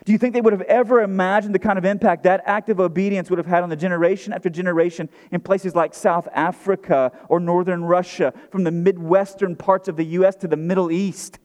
Do 0.05 0.13
you 0.13 0.19
think 0.19 0.35
they 0.35 0.41
would 0.41 0.53
have 0.53 0.63
ever 0.63 1.03
imagined 1.03 1.53
the 1.53 1.59
kind 1.59 1.79
of 1.79 1.85
impact 1.85 2.23
that 2.23 2.41
act 2.45 2.69
of 2.69 2.79
obedience 2.79 3.29
would 3.29 3.39
have 3.39 3.47
had 3.47 3.65
on 3.65 3.71
the 3.71 3.77
generation 3.77 4.33
after 4.33 4.49
generation 4.49 5.09
in 5.33 5.41
places 5.41 5.75
like 5.75 5.95
South 5.95 6.29
Africa 6.33 7.11
or 7.29 7.41
northern 7.41 7.83
Russia, 7.85 8.33
from 8.53 8.63
the 8.63 8.71
midwestern 8.71 9.57
parts 9.57 9.89
of 9.89 9.97
the 9.97 10.05
U.S. 10.05 10.37
to 10.37 10.47
the 10.47 10.57
Middle 10.57 10.93
East, 10.93 11.41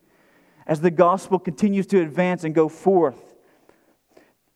as 0.67 0.80
the 0.80 0.91
gospel 0.91 1.39
continues 1.39 1.88
to 1.88 2.02
advance 2.02 2.43
and 2.43 2.54
go 2.54 2.69
forth? 2.69 3.31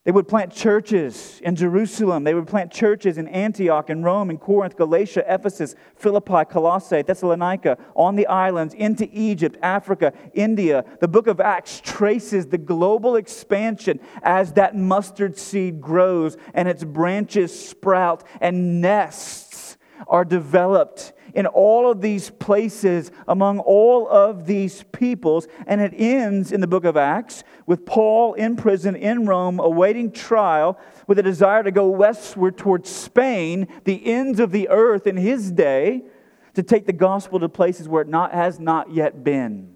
They 0.06 0.12
would 0.12 0.28
plant 0.28 0.54
churches 0.54 1.42
in 1.44 1.56
Jerusalem. 1.56 2.26
They 2.26 2.36
would 2.36 2.46
plant 2.46 2.72
churches 2.72 3.18
in 3.18 3.28
Antioch 3.28 3.90
and 3.90 4.04
Rome 4.04 4.30
and 4.30 4.40
Corinth, 4.40 4.78
Galatia, 4.78 5.24
Ephesus, 5.28 5.74
Philippi, 5.96 6.46
Colossae, 6.48 7.02
Thessalonica, 7.02 7.80
on 7.96 8.16
the 8.16 8.28
islands, 8.28 8.76
into 8.76 9.10
Egypt, 9.12 9.58
Africa, 9.64 10.14
India. 10.36 10.86
The 11.00 11.08
book 11.08 11.26
of 11.26 11.42
Acts 11.42 11.82
traces 11.84 12.46
the 12.46 12.60
global 12.60 13.16
expansion 13.16 14.00
as 14.22 14.54
that 14.54 14.76
mustard 14.76 15.40
seed 15.40 15.82
grows 15.82 16.38
and 16.54 16.68
its 16.68 16.84
branches 16.84 17.68
sprout 17.68 18.24
and 18.40 18.82
nests 18.82 19.78
are 20.08 20.24
developed 20.24 21.14
in 21.36 21.46
all 21.46 21.92
of 21.92 22.02
these 22.02 22.30
places 22.30 23.12
among 23.28 23.60
all 23.60 24.08
of 24.08 24.48
these 24.48 24.84
peoples. 24.84 25.48
And 25.68 25.82
it 25.82 25.94
ends 25.96 26.52
in 26.52 26.62
the 26.62 26.68
book 26.68 26.86
of 26.86 26.98
Acts 26.98 27.44
with 27.68 27.86
Paul 27.86 28.34
in 28.34 28.56
prison 28.56 28.96
in 28.96 29.26
Rome 29.26 29.60
awaiting 29.60 30.12
trial 30.12 30.80
with 31.08 31.20
a 31.20 31.24
desire 31.24 31.62
to 31.62 31.72
go 31.72 31.90
westward 31.90 32.58
towards 32.58 32.90
Spain, 32.90 33.68
the 33.84 34.06
ends 34.08 34.40
of 34.40 34.52
the 34.52 34.70
earth 34.70 35.06
in 35.06 35.18
his 35.18 35.52
day, 35.52 36.06
to 36.54 36.64
take 36.64 36.86
the 36.86 36.94
gospel 36.94 37.40
to 37.42 37.50
places 37.50 37.90
where 37.90 38.02
it 38.02 38.08
not, 38.08 38.34
has 38.34 38.60
not 38.60 38.92
yet 38.92 39.24
been. 39.24 39.76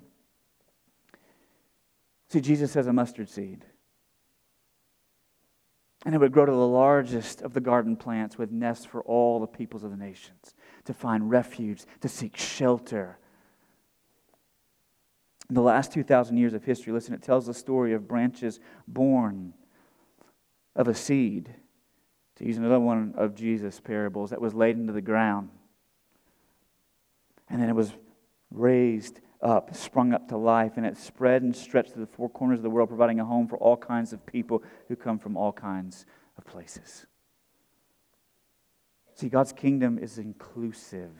See, 2.29 2.39
Jesus 2.39 2.73
has 2.75 2.87
a 2.87 2.93
mustard 2.93 3.29
seed. 3.29 3.65
And 6.05 6.15
it 6.15 6.19
would 6.19 6.31
grow 6.31 6.45
to 6.45 6.51
the 6.51 6.57
largest 6.57 7.41
of 7.41 7.53
the 7.53 7.59
garden 7.59 7.97
plants 7.97 8.37
with 8.37 8.49
nests 8.49 8.85
for 8.85 9.01
all 9.01 9.41
the 9.41 9.47
peoples 9.47 9.83
of 9.83 9.91
the 9.91 9.97
nations 9.97 10.53
to 10.89 10.93
find 10.93 11.29
refuge, 11.29 11.83
to 12.01 12.09
seek 12.09 12.35
shelter 12.35 13.19
In 15.49 15.55
the 15.55 15.61
last 15.61 15.91
2,000 15.93 16.37
years 16.37 16.53
of 16.53 16.63
history, 16.63 16.93
listen, 16.93 17.13
it 17.15 17.23
tells 17.23 17.47
the 17.47 17.55
story 17.55 17.93
of 17.93 18.07
branches 18.07 18.59
born 18.87 19.53
of 20.75 20.87
a 20.87 20.93
seed, 20.93 21.55
to 22.35 22.45
use 22.45 22.57
another 22.57 22.79
one 22.79 23.13
of 23.17 23.35
Jesus' 23.35 23.79
parables, 23.79 24.29
that 24.29 24.39
was 24.39 24.53
laid 24.53 24.77
into 24.77 24.93
the 24.93 25.01
ground. 25.01 25.49
And 27.49 27.59
then 27.59 27.67
it 27.67 27.75
was 27.75 27.93
raised 28.51 29.21
up, 29.41 29.75
sprung 29.75 30.13
up 30.13 30.27
to 30.29 30.37
life, 30.37 30.73
and 30.77 30.85
it 30.85 30.97
spread 30.97 31.41
and 31.41 31.55
stretched 31.55 31.93
to 31.93 31.99
the 31.99 32.05
four 32.05 32.29
corners 32.29 32.59
of 32.59 32.63
the 32.63 32.69
world, 32.69 32.89
providing 32.89 33.19
a 33.19 33.25
home 33.25 33.47
for 33.47 33.57
all 33.57 33.75
kinds 33.75 34.13
of 34.13 34.23
people 34.27 34.61
who 34.87 34.95
come 34.95 35.17
from 35.17 35.35
all 35.35 35.51
kinds 35.51 36.05
of 36.37 36.45
places. 36.45 37.07
See, 39.19 39.27
God's 39.27 39.51
kingdom 39.51 39.99
is 39.99 40.17
inclusive, 40.17 41.11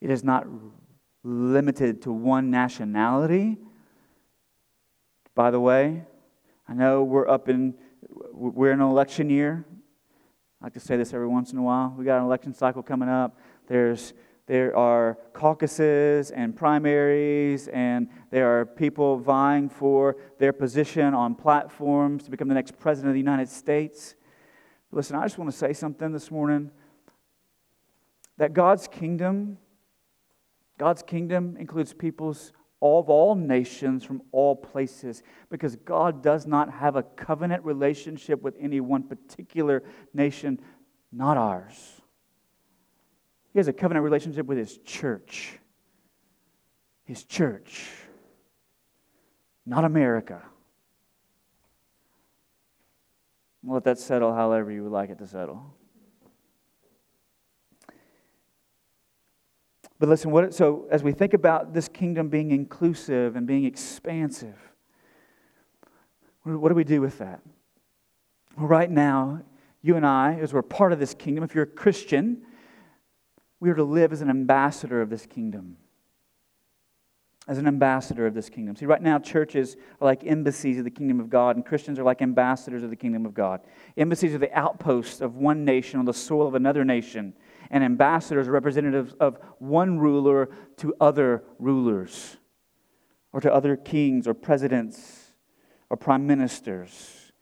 it 0.00 0.08
is 0.08 0.22
not 0.22 0.46
limited 1.24 2.00
to 2.02 2.12
one 2.12 2.48
nationality. 2.48 3.58
By 5.34 5.50
the 5.50 5.58
way, 5.58 6.04
I 6.68 6.74
know 6.74 7.02
we're 7.02 7.26
up 7.26 7.48
in, 7.48 7.74
we're 8.30 8.70
in 8.70 8.80
an 8.80 8.86
election 8.86 9.30
year. 9.30 9.64
I 10.60 10.66
like 10.66 10.74
to 10.74 10.80
say 10.80 10.96
this 10.96 11.12
every 11.12 11.26
once 11.26 11.50
in 11.50 11.58
a 11.58 11.62
while. 11.62 11.92
We 11.98 12.04
got 12.04 12.18
an 12.18 12.24
election 12.24 12.54
cycle 12.54 12.84
coming 12.84 13.08
up. 13.08 13.36
There's 13.66 14.14
there 14.46 14.76
are 14.76 15.18
caucuses 15.32 16.30
and 16.30 16.54
primaries, 16.54 17.66
and 17.66 18.10
there 18.30 18.60
are 18.60 18.64
people 18.64 19.18
vying 19.18 19.68
for 19.68 20.18
their 20.38 20.52
position 20.52 21.14
on 21.14 21.34
platforms 21.34 22.22
to 22.22 22.30
become 22.30 22.46
the 22.46 22.54
next 22.54 22.78
president 22.78 23.10
of 23.10 23.14
the 23.14 23.20
United 23.20 23.48
States. 23.48 24.14
Listen, 24.92 25.16
I 25.16 25.24
just 25.24 25.36
want 25.36 25.50
to 25.50 25.56
say 25.56 25.72
something 25.72 26.12
this 26.12 26.30
morning 26.30 26.70
that 28.38 28.52
God's 28.52 28.88
kingdom, 28.88 29.58
God's 30.78 31.02
kingdom 31.02 31.56
includes 31.58 31.92
peoples 31.92 32.52
of 32.82 33.08
all 33.08 33.36
nations 33.36 34.04
from 34.04 34.22
all 34.32 34.56
places 34.56 35.22
because 35.50 35.76
God 35.76 36.22
does 36.22 36.46
not 36.46 36.72
have 36.72 36.96
a 36.96 37.02
covenant 37.02 37.64
relationship 37.64 38.42
with 38.42 38.56
any 38.58 38.80
one 38.80 39.04
particular 39.04 39.84
nation, 40.12 40.60
not 41.12 41.36
ours. 41.36 42.00
He 43.52 43.58
has 43.58 43.68
a 43.68 43.72
covenant 43.72 44.02
relationship 44.02 44.46
with 44.46 44.58
his 44.58 44.78
church. 44.78 45.58
His 47.04 47.24
church, 47.24 47.88
not 49.66 49.84
America. 49.84 50.42
Let 53.64 53.84
that 53.84 53.98
settle 53.98 54.34
however 54.34 54.72
you 54.72 54.82
would 54.82 54.92
like 54.92 55.10
it 55.10 55.18
to 55.18 55.26
settle. 55.26 55.74
But 60.02 60.08
listen, 60.08 60.32
what, 60.32 60.52
so 60.52 60.88
as 60.90 61.04
we 61.04 61.12
think 61.12 61.32
about 61.32 61.74
this 61.74 61.86
kingdom 61.86 62.28
being 62.28 62.50
inclusive 62.50 63.36
and 63.36 63.46
being 63.46 63.64
expansive, 63.64 64.56
what 66.42 66.70
do 66.70 66.74
we 66.74 66.82
do 66.82 67.00
with 67.00 67.18
that? 67.18 67.40
Well, 68.58 68.66
right 68.66 68.90
now, 68.90 69.42
you 69.80 69.94
and 69.94 70.04
I, 70.04 70.40
as 70.40 70.52
we're 70.52 70.62
part 70.62 70.92
of 70.92 70.98
this 70.98 71.14
kingdom, 71.14 71.44
if 71.44 71.54
you're 71.54 71.62
a 71.62 71.68
Christian, 71.68 72.42
we 73.60 73.70
are 73.70 73.76
to 73.76 73.84
live 73.84 74.12
as 74.12 74.22
an 74.22 74.28
ambassador 74.28 75.00
of 75.00 75.08
this 75.08 75.24
kingdom. 75.24 75.76
As 77.46 77.58
an 77.58 77.68
ambassador 77.68 78.26
of 78.26 78.34
this 78.34 78.48
kingdom. 78.48 78.74
See, 78.74 78.86
right 78.86 79.00
now, 79.00 79.20
churches 79.20 79.76
are 80.00 80.06
like 80.06 80.24
embassies 80.24 80.78
of 80.78 80.84
the 80.84 80.90
kingdom 80.90 81.20
of 81.20 81.30
God, 81.30 81.54
and 81.54 81.64
Christians 81.64 82.00
are 82.00 82.04
like 82.04 82.22
ambassadors 82.22 82.82
of 82.82 82.90
the 82.90 82.96
kingdom 82.96 83.24
of 83.24 83.34
God. 83.34 83.60
Embassies 83.96 84.34
are 84.34 84.38
the 84.38 84.52
outposts 84.52 85.20
of 85.20 85.36
one 85.36 85.64
nation 85.64 86.00
on 86.00 86.06
the 86.06 86.12
soil 86.12 86.48
of 86.48 86.56
another 86.56 86.84
nation, 86.84 87.34
and 87.72 87.82
ambassadors 87.82 88.48
representatives 88.48 89.14
of 89.18 89.38
one 89.58 89.98
ruler 89.98 90.50
to 90.76 90.94
other 91.00 91.42
rulers, 91.58 92.36
or 93.32 93.40
to 93.40 93.52
other 93.52 93.76
kings, 93.76 94.28
or 94.28 94.34
presidents, 94.34 95.32
or 95.88 95.96
prime 95.96 96.26
ministers. 96.26 97.32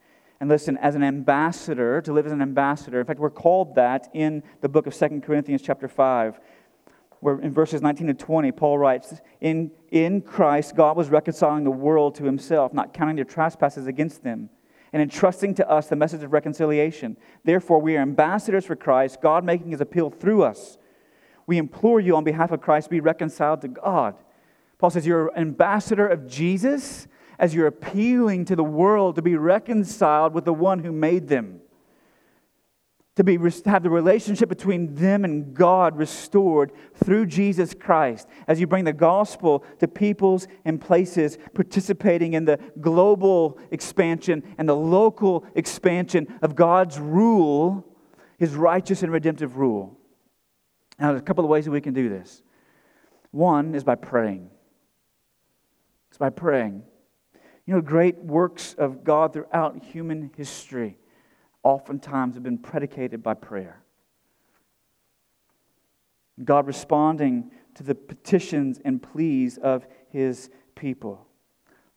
And 0.41 0.49
listen, 0.49 0.79
as 0.79 0.95
an 0.95 1.03
ambassador, 1.03 2.01
to 2.01 2.13
live 2.13 2.25
as 2.25 2.33
an 2.33 2.41
ambassador, 2.41 3.01
in 3.01 3.07
fact, 3.07 3.21
we're 3.21 3.29
called 3.29 3.75
that 3.75 4.09
in 4.15 4.43
the 4.63 4.69
book 4.69 4.87
of 4.87 4.95
Second 4.95 5.23
Corinthians, 5.23 5.61
chapter 5.61 5.89
5, 5.89 6.41
where 7.19 7.39
in 7.41 7.53
verses 7.53 7.83
19 7.83 8.07
to 8.07 8.15
20, 8.15 8.53
Paul 8.53 8.79
writes, 8.79 9.21
in, 9.41 9.73
in 9.91 10.23
Christ, 10.23 10.75
God 10.75 10.97
was 10.97 11.11
reconciling 11.11 11.65
the 11.65 11.71
world 11.71 12.15
to 12.15 12.25
himself, 12.25 12.73
not 12.73 12.95
counting 12.95 13.17
their 13.17 13.27
trespasses 13.27 13.87
against 13.87 14.23
them, 14.23 14.49
and 14.93 15.03
entrusting 15.03 15.55
to 15.55 15.71
us 15.71 15.89
the 15.89 15.97
message 15.97 16.23
of 16.23 16.33
reconciliation. 16.33 17.17
Therefore, 17.45 17.81
we 17.81 17.97
are 17.97 18.01
ambassadors 18.01 18.65
for 18.65 18.77
Christ, 18.77 19.21
God 19.21 19.45
making 19.45 19.71
his 19.71 19.81
appeal 19.81 20.11
through 20.11 20.43
us. 20.43 20.79
We 21.47 21.59
implore 21.59 22.01
you 22.01 22.17
on 22.17 22.25
behalf 22.25 22.51
of 22.51 22.61
Christ, 22.61 22.91
be 22.91 23.01
reconciled 23.01 23.61
to 23.63 23.69
God. 23.69 24.17
Paul 24.79 24.91
says, 24.91 25.07
You're 25.07 25.29
an 25.29 25.43
ambassador 25.43 26.07
of 26.07 26.27
Jesus 26.27 27.07
as 27.39 27.55
you're 27.55 27.67
appealing 27.67 28.45
to 28.47 28.57
the 28.57 28.65
world 28.65 29.17
to 29.17 29.23
be 29.23 29.37
reconciled 29.37 30.35
with 30.35 30.45
the 30.45 30.53
one 30.53 30.81
who 30.81 30.93
made 30.93 31.29
them. 31.29 31.61
To 33.17 33.25
be, 33.25 33.37
have 33.67 33.83
the 33.83 33.91
relationship 33.91 34.49
between 34.49 34.95
them 34.95 35.25
and 35.25 35.53
God 35.53 35.97
restored 35.97 36.73
through 36.95 37.27
Jesus 37.27 37.75
Christ. 37.75 38.29
As 38.47 38.61
you 38.61 38.69
bring 38.69 38.85
the 38.85 38.93
gospel 38.93 39.65
to 39.81 39.89
peoples 39.89 40.47
and 40.65 40.81
places, 40.81 41.37
participating 41.53 42.35
in 42.35 42.45
the 42.45 42.59
global 42.81 43.59
expansion 43.73 44.43
and 44.59 44.69
the 44.69 44.77
local 44.77 45.45
expansion 45.57 46.39
of 46.41 46.55
God's 46.55 46.99
rule, 47.01 47.85
his 48.39 48.55
righteous 48.55 49.03
and 49.03 49.13
redemptive 49.13 49.57
rule. 49.57 49.99
Now, 50.99 51.09
there's 51.09 51.21
a 51.21 51.25
couple 51.25 51.45
of 51.45 51.51
ways 51.51 51.65
that 51.65 51.73
we 51.73 51.81
can 51.81 51.95
do 51.95 52.09
this. 52.09 52.43
One 53.33 53.75
is 53.75 53.83
by 53.83 53.97
praying. 53.97 54.51
It's 56.11 56.19
by 56.19 56.31
praying. 56.31 56.85
You 57.67 57.75
know, 57.75 57.81
great 57.81 58.19
works 58.19 58.75
of 58.79 59.03
God 59.03 59.33
throughout 59.33 59.83
human 59.83 60.31
history 60.37 60.97
oftentimes 61.63 62.35
have 62.35 62.43
been 62.43 62.59
predicated 62.59 63.23
by 63.23 63.35
prayer. 63.35 63.83
God 66.43 66.67
responding 66.67 67.51
to 67.75 67.83
the 67.83 67.95
petitions 67.95 68.81
and 68.85 69.03
pleas 69.03 69.59
of 69.59 69.87
his 70.09 70.51
people. 70.75 71.27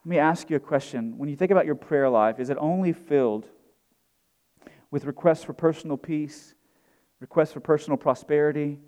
Let 0.06 0.10
me 0.10 0.20
ask 0.20 0.50
you 0.50 0.58
a 0.58 0.60
question. 0.60 1.18
When 1.18 1.30
you 1.30 1.36
think 1.36 1.52
about 1.52 1.66
your 1.66 1.76
prayer 1.76 2.10
life, 2.10 2.40
is 2.40 2.50
it 2.50 2.58
only 2.60 2.92
filled 2.92 3.48
with 4.92 5.06
requests 5.06 5.44
for 5.44 5.54
personal 5.54 5.98
peace, 5.98 6.56
requests 7.20 7.54
for 7.54 7.62
personal 7.62 7.98
prosperity, 7.98 8.80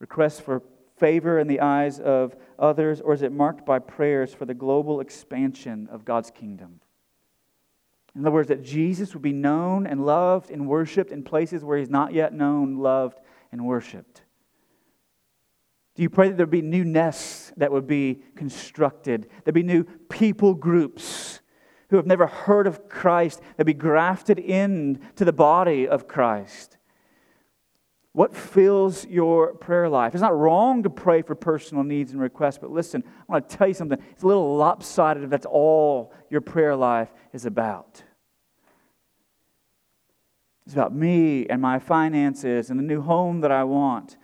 requests 0.00 0.40
for 0.40 0.62
favor 0.98 1.38
in 1.38 1.46
the 1.46 1.60
eyes 1.60 1.98
of 1.98 2.36
others, 2.58 3.00
or 3.00 3.14
is 3.14 3.22
it 3.22 3.32
marked 3.32 3.64
by 3.64 3.78
prayers 3.78 4.34
for 4.34 4.44
the 4.44 4.54
global 4.54 5.00
expansion 5.00 5.88
of 5.90 6.04
God's 6.04 6.30
kingdom? 6.30 6.80
In 8.14 8.22
other 8.22 8.32
words, 8.32 8.48
that 8.48 8.62
Jesus 8.62 9.14
would 9.14 9.22
be 9.22 9.32
known 9.32 9.86
and 9.86 10.04
loved 10.04 10.50
and 10.50 10.68
worshiped 10.68 11.12
in 11.12 11.22
places 11.22 11.64
where 11.64 11.78
he's 11.78 11.90
not 11.90 12.12
yet 12.12 12.32
known, 12.32 12.78
loved, 12.78 13.18
and 13.52 13.64
worshiped. 13.64 14.22
Do 15.94 16.02
you 16.02 16.10
pray 16.10 16.28
that 16.28 16.36
there'd 16.36 16.50
be 16.50 16.62
new 16.62 16.84
nests 16.84 17.52
that 17.56 17.70
would 17.70 17.86
be 17.86 18.22
constructed? 18.34 19.28
There'd 19.44 19.54
be 19.54 19.62
new 19.62 19.84
people 20.08 20.54
groups 20.54 21.40
who 21.90 21.96
have 21.96 22.06
never 22.06 22.26
heard 22.26 22.66
of 22.66 22.88
Christ 22.88 23.40
that 23.56 23.64
be 23.64 23.74
grafted 23.74 24.38
into 24.38 25.24
the 25.24 25.32
body 25.32 25.86
of 25.86 26.08
Christ? 26.08 26.78
What 28.12 28.34
fills 28.34 29.06
your 29.06 29.54
prayer 29.54 29.88
life? 29.88 30.14
It's 30.14 30.22
not 30.22 30.36
wrong 30.36 30.82
to 30.82 30.90
pray 30.90 31.22
for 31.22 31.36
personal 31.36 31.84
needs 31.84 32.12
and 32.12 32.20
requests, 32.20 32.58
but 32.58 32.70
listen, 32.70 33.04
I 33.06 33.32
want 33.32 33.48
to 33.48 33.56
tell 33.56 33.68
you 33.68 33.74
something. 33.74 33.98
It's 34.10 34.24
a 34.24 34.26
little 34.26 34.56
lopsided 34.56 35.22
if 35.22 35.30
that's 35.30 35.46
all 35.46 36.12
your 36.28 36.40
prayer 36.40 36.74
life 36.74 37.12
is 37.32 37.46
about. 37.46 38.02
It's 40.66 40.74
about 40.74 40.94
me 40.94 41.46
and 41.46 41.62
my 41.62 41.78
finances 41.78 42.70
and 42.70 42.78
the 42.78 42.84
new 42.84 43.00
home 43.00 43.40
that 43.42 43.52
I 43.52 43.64
want, 43.64 44.16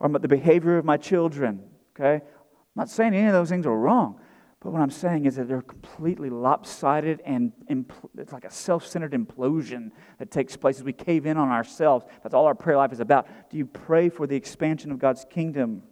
or 0.00 0.06
about 0.06 0.22
the 0.22 0.28
behavior 0.28 0.78
of 0.78 0.84
my 0.84 0.96
children. 0.96 1.62
Okay? 1.94 2.24
I'm 2.24 2.76
not 2.76 2.88
saying 2.88 3.14
any 3.14 3.26
of 3.26 3.34
those 3.34 3.50
things 3.50 3.66
are 3.66 3.76
wrong. 3.76 4.20
But 4.60 4.72
what 4.72 4.82
I'm 4.82 4.90
saying 4.90 5.26
is 5.26 5.36
that 5.36 5.46
they're 5.46 5.62
completely 5.62 6.30
lopsided 6.30 7.22
and 7.24 7.52
impl- 7.70 8.10
it's 8.18 8.32
like 8.32 8.44
a 8.44 8.50
self 8.50 8.84
centered 8.84 9.12
implosion 9.12 9.90
that 10.18 10.30
takes 10.30 10.56
place 10.56 10.78
as 10.78 10.84
we 10.84 10.92
cave 10.92 11.26
in 11.26 11.36
on 11.36 11.48
ourselves. 11.48 12.04
That's 12.22 12.34
all 12.34 12.46
our 12.46 12.56
prayer 12.56 12.76
life 12.76 12.92
is 12.92 13.00
about. 13.00 13.28
Do 13.50 13.56
you 13.56 13.66
pray 13.66 14.08
for 14.08 14.26
the 14.26 14.34
expansion 14.34 14.90
of 14.90 14.98
God's 14.98 15.24
kingdom 15.30 15.84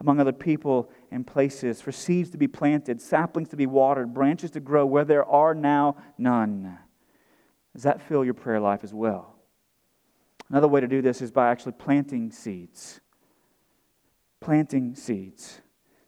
among 0.00 0.20
other 0.20 0.32
people 0.32 0.90
and 1.10 1.26
places, 1.26 1.80
for 1.80 1.92
seeds 1.92 2.30
to 2.30 2.38
be 2.38 2.48
planted, 2.48 3.00
saplings 3.00 3.48
to 3.50 3.56
be 3.56 3.66
watered, 3.66 4.14
branches 4.14 4.50
to 4.50 4.60
grow 4.60 4.84
where 4.84 5.04
there 5.04 5.24
are 5.24 5.54
now 5.54 5.96
none? 6.16 6.78
Does 7.74 7.84
that 7.84 8.02
fill 8.02 8.24
your 8.24 8.34
prayer 8.34 8.60
life 8.60 8.82
as 8.82 8.92
well? 8.92 9.36
Another 10.48 10.68
way 10.68 10.80
to 10.80 10.88
do 10.88 11.00
this 11.00 11.22
is 11.22 11.30
by 11.30 11.50
actually 11.50 11.72
planting 11.72 12.30
seeds. 12.32 13.00
Planting 14.40 14.94
seeds. 14.94 15.60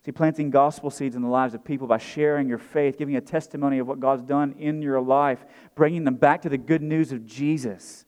See, 0.05 0.11
planting 0.11 0.51
gospel 0.51 0.91
seeds 0.91 1.15
in 1.15 1.23
the 1.23 1.29
lives 1.29 1.55
of 1.55 1.65
people 1.65 1.87
by 1.87 1.99
sharing 1.99 2.49
your 2.49 2.59
faith, 2.59 2.99
giving 2.99 3.15
a 3.15 3.21
testimony 3.21 3.79
of 3.79 3.87
what 3.87 4.01
God's 4.01 4.23
done 4.23 4.55
in 4.59 4.83
your 4.83 5.01
life, 5.01 5.45
bringing 5.77 6.03
them 6.03 6.17
back 6.17 6.43
to 6.43 6.49
the 6.49 6.59
good 6.59 6.83
news 6.83 7.13
of 7.13 7.25
Jesus. 7.25 8.05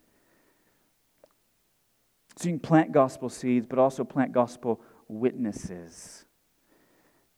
So 2.36 2.48
you 2.48 2.54
can 2.54 2.60
plant 2.60 2.90
gospel 2.90 3.28
seeds, 3.28 3.64
but 3.64 3.78
also 3.78 4.02
plant 4.02 4.32
gospel 4.32 4.80
witnesses. 5.06 6.24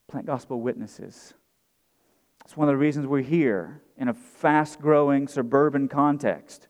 Plant 0.08 0.26
gospel 0.26 0.60
witnesses. 0.60 1.34
It's 2.46 2.56
one 2.56 2.68
of 2.68 2.72
the 2.72 2.78
reasons 2.78 3.06
we're 3.06 3.20
here 3.20 3.82
in 3.98 4.08
a 4.08 4.14
fast 4.14 4.80
growing 4.80 5.28
suburban 5.28 5.88
context. 5.88 6.68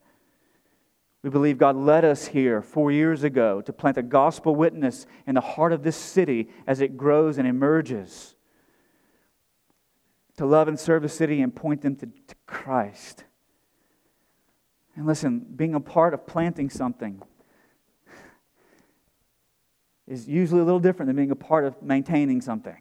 We 1.26 1.30
believe 1.30 1.58
God 1.58 1.74
led 1.74 2.04
us 2.04 2.28
here 2.28 2.62
four 2.62 2.92
years 2.92 3.24
ago 3.24 3.60
to 3.62 3.72
plant 3.72 3.96
a 3.96 4.02
gospel 4.02 4.54
witness 4.54 5.06
in 5.26 5.34
the 5.34 5.40
heart 5.40 5.72
of 5.72 5.82
this 5.82 5.96
city 5.96 6.50
as 6.68 6.80
it 6.80 6.96
grows 6.96 7.36
and 7.36 7.48
emerges. 7.48 8.36
To 10.36 10.46
love 10.46 10.68
and 10.68 10.78
serve 10.78 11.02
the 11.02 11.08
city 11.08 11.42
and 11.42 11.52
point 11.52 11.82
them 11.82 11.96
to, 11.96 12.06
to 12.06 12.34
Christ. 12.46 13.24
And 14.94 15.04
listen, 15.04 15.40
being 15.40 15.74
a 15.74 15.80
part 15.80 16.14
of 16.14 16.28
planting 16.28 16.70
something 16.70 17.20
is 20.06 20.28
usually 20.28 20.60
a 20.60 20.64
little 20.64 20.78
different 20.78 21.08
than 21.08 21.16
being 21.16 21.32
a 21.32 21.34
part 21.34 21.64
of 21.64 21.82
maintaining 21.82 22.40
something. 22.40 22.80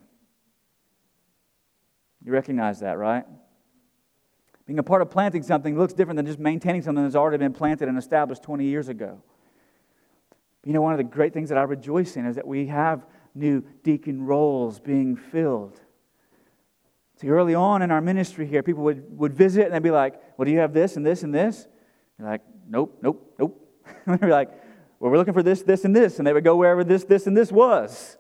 You 2.23 2.31
recognize 2.31 2.81
that, 2.81 2.99
right? 2.99 3.25
Being 4.65 4.80
a 4.80 4.84
part 4.84 5.01
of 5.01 5.12
planting 5.12 5.43
something 5.43 5.78
looks 5.78 5.93
different 5.93 6.17
than 6.17 6.25
just 6.25 6.39
maintaining 6.39 6.82
something 6.82 7.04
that's 7.04 7.15
already 7.15 7.38
been 7.38 7.54
planted 7.54 7.88
and 7.88 7.97
established 7.97 8.43
20 8.43 8.65
years 8.65 8.89
ago. 8.89 9.21
You 10.63 10.73
know, 10.73 10.82
one 10.82 10.93
of 10.93 10.97
the 10.97 11.04
great 11.04 11.34
things 11.34 11.49
that 11.49 11.58
I 11.58 11.63
rejoice 11.63 12.17
in 12.17 12.25
is 12.25 12.36
that 12.36 12.47
we 12.47 12.65
have 12.67 13.06
new 13.36 13.63
deacon 13.84 14.25
roles 14.25 14.80
being 14.80 15.15
filled. 15.15 15.80
See, 17.17 17.30
early 17.30 17.54
on 17.54 17.82
in 17.82 17.91
our 17.91 18.01
ministry 18.01 18.47
here, 18.47 18.63
people 18.63 18.84
would, 18.84 19.17
would 19.17 19.34
visit 19.34 19.65
and 19.65 19.73
they'd 19.73 19.84
be 19.84 19.91
like, 19.91 20.19
Well, 20.38 20.45
do 20.45 20.51
you 20.51 20.60
have 20.60 20.73
this 20.73 20.97
and 20.97 21.06
this 21.06 21.21
and 21.21 21.34
this? 21.34 21.67
You're 22.17 22.28
like, 22.28 22.41
Nope, 22.67 22.97
nope, 23.01 23.36
nope. 23.39 23.62
and 24.06 24.19
they'd 24.19 24.25
be 24.25 24.32
like, 24.32 24.49
Well, 24.99 25.12
we're 25.12 25.17
looking 25.17 25.36
for 25.36 25.43
this, 25.43 25.62
this, 25.62 25.86
and 25.86 25.95
this. 25.95 26.17
And 26.17 26.25
they 26.25 26.34
would 26.34 26.43
go 26.43 26.56
wherever 26.56 26.84
this, 26.84 27.04
this, 27.04 27.28
and 27.28 27.38
this 27.38 27.51
was. 27.51 28.17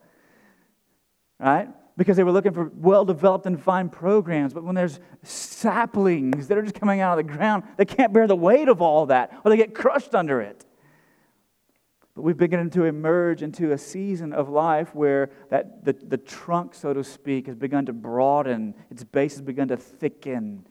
Right? 1.39 1.67
Because 1.97 2.17
they 2.17 2.23
were 2.23 2.31
looking 2.31 2.53
for 2.53 2.71
well 2.75 3.05
developed 3.05 3.45
and 3.45 3.61
fine 3.61 3.89
programs. 3.89 4.53
But 4.53 4.63
when 4.63 4.75
there's 4.75 4.99
saplings 5.23 6.47
that 6.47 6.57
are 6.57 6.61
just 6.61 6.75
coming 6.75 6.99
out 6.99 7.17
of 7.17 7.25
the 7.25 7.33
ground, 7.33 7.63
they 7.77 7.85
can't 7.85 8.11
bear 8.11 8.27
the 8.27 8.35
weight 8.35 8.67
of 8.67 8.81
all 8.81 9.05
that, 9.07 9.39
or 9.43 9.51
they 9.51 9.57
get 9.57 9.73
crushed 9.73 10.13
under 10.13 10.41
it. 10.41 10.65
But 12.15 12.23
we've 12.23 12.37
begun 12.37 12.69
to 12.71 12.85
emerge 12.85 13.41
into 13.43 13.73
a 13.73 13.77
season 13.77 14.31
of 14.31 14.47
life 14.47 14.95
where 14.95 15.31
that, 15.49 15.83
the, 15.83 15.93
the 15.93 16.17
trunk, 16.17 16.73
so 16.73 16.93
to 16.93 17.03
speak, 17.03 17.47
has 17.47 17.55
begun 17.55 17.85
to 17.87 17.93
broaden, 17.93 18.73
its 18.89 19.03
base 19.03 19.33
has 19.33 19.41
begun 19.41 19.67
to 19.67 19.77
thicken. 19.77 20.65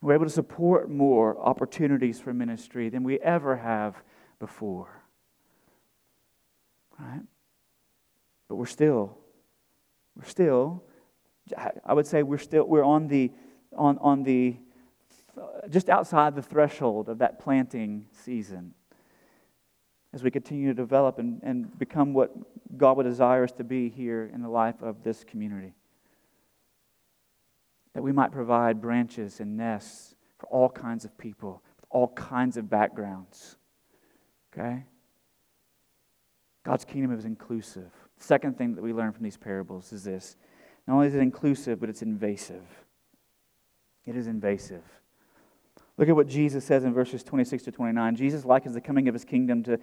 We're 0.00 0.14
able 0.14 0.26
to 0.26 0.30
support 0.30 0.88
more 0.88 1.36
opportunities 1.40 2.20
for 2.20 2.32
ministry 2.32 2.88
than 2.88 3.02
we 3.02 3.18
ever 3.18 3.56
have 3.56 3.96
before. 4.38 5.02
Right? 6.96 7.22
But 8.48 8.54
we're 8.54 8.66
still 8.66 9.18
we're 10.18 10.24
still, 10.24 10.82
I 11.84 11.94
would 11.94 12.06
say 12.06 12.22
we're 12.22 12.38
still, 12.38 12.64
we're 12.64 12.84
on 12.84 13.06
the, 13.06 13.30
on, 13.76 13.98
on 13.98 14.24
the, 14.24 14.56
just 15.70 15.88
outside 15.88 16.34
the 16.34 16.42
threshold 16.42 17.08
of 17.08 17.18
that 17.18 17.38
planting 17.38 18.06
season 18.12 18.74
as 20.12 20.22
we 20.22 20.30
continue 20.30 20.68
to 20.68 20.74
develop 20.74 21.18
and, 21.18 21.40
and 21.42 21.78
become 21.78 22.12
what 22.12 22.32
God 22.76 22.96
would 22.96 23.04
desire 23.04 23.44
us 23.44 23.52
to 23.52 23.64
be 23.64 23.88
here 23.88 24.30
in 24.32 24.42
the 24.42 24.48
life 24.48 24.82
of 24.82 25.04
this 25.04 25.22
community. 25.22 25.74
That 27.94 28.02
we 28.02 28.12
might 28.12 28.32
provide 28.32 28.80
branches 28.80 29.40
and 29.40 29.56
nests 29.56 30.14
for 30.38 30.46
all 30.46 30.68
kinds 30.68 31.04
of 31.04 31.16
people, 31.18 31.62
with 31.76 31.86
all 31.90 32.08
kinds 32.08 32.56
of 32.56 32.68
backgrounds. 32.68 33.56
Okay? 34.52 34.84
God's 36.64 36.84
kingdom 36.84 37.16
is 37.16 37.24
inclusive. 37.24 37.92
Second 38.18 38.58
thing 38.58 38.74
that 38.74 38.82
we 38.82 38.92
learn 38.92 39.12
from 39.12 39.24
these 39.24 39.36
parables 39.36 39.92
is 39.92 40.04
this 40.04 40.36
not 40.86 40.94
only 40.94 41.06
is 41.06 41.14
it 41.14 41.20
inclusive, 41.20 41.80
but 41.80 41.88
it's 41.88 42.02
invasive. 42.02 42.64
It 44.06 44.16
is 44.16 44.26
invasive. 44.26 44.82
Look 45.98 46.08
at 46.08 46.16
what 46.16 46.28
Jesus 46.28 46.64
says 46.64 46.84
in 46.84 46.94
verses 46.94 47.22
26 47.22 47.64
to 47.64 47.72
29. 47.72 48.16
Jesus 48.16 48.44
likens 48.44 48.74
the 48.74 48.80
coming 48.80 49.08
of 49.08 49.14
his 49.14 49.24
kingdom 49.24 49.62
to 49.64 49.78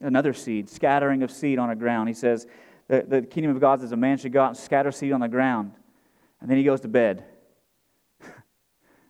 another 0.00 0.34
seed, 0.34 0.68
scattering 0.68 1.22
of 1.22 1.30
seed 1.30 1.58
on 1.58 1.70
a 1.70 1.76
ground. 1.76 2.08
He 2.08 2.14
says, 2.14 2.46
the, 2.88 3.04
the 3.06 3.22
kingdom 3.22 3.52
of 3.52 3.60
God 3.60 3.82
is 3.82 3.92
a 3.92 3.96
man 3.96 4.18
should 4.18 4.32
go 4.32 4.42
out 4.42 4.48
and 4.48 4.56
scatter 4.56 4.92
seed 4.92 5.12
on 5.12 5.20
the 5.20 5.28
ground. 5.28 5.72
And 6.40 6.50
then 6.50 6.58
he 6.58 6.64
goes 6.64 6.80
to 6.80 6.88
bed. 6.88 7.24
and 8.20 8.32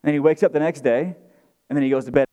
then 0.03 0.12
he 0.14 0.21
wakes 0.21 0.43
up 0.43 0.53
the 0.53 0.61
next 0.61 0.83
day, 0.83 1.16
and 1.69 1.77
then 1.77 1.83
he 1.83 1.90
goes 1.90 2.05
to 2.05 2.12
bed 2.12 2.30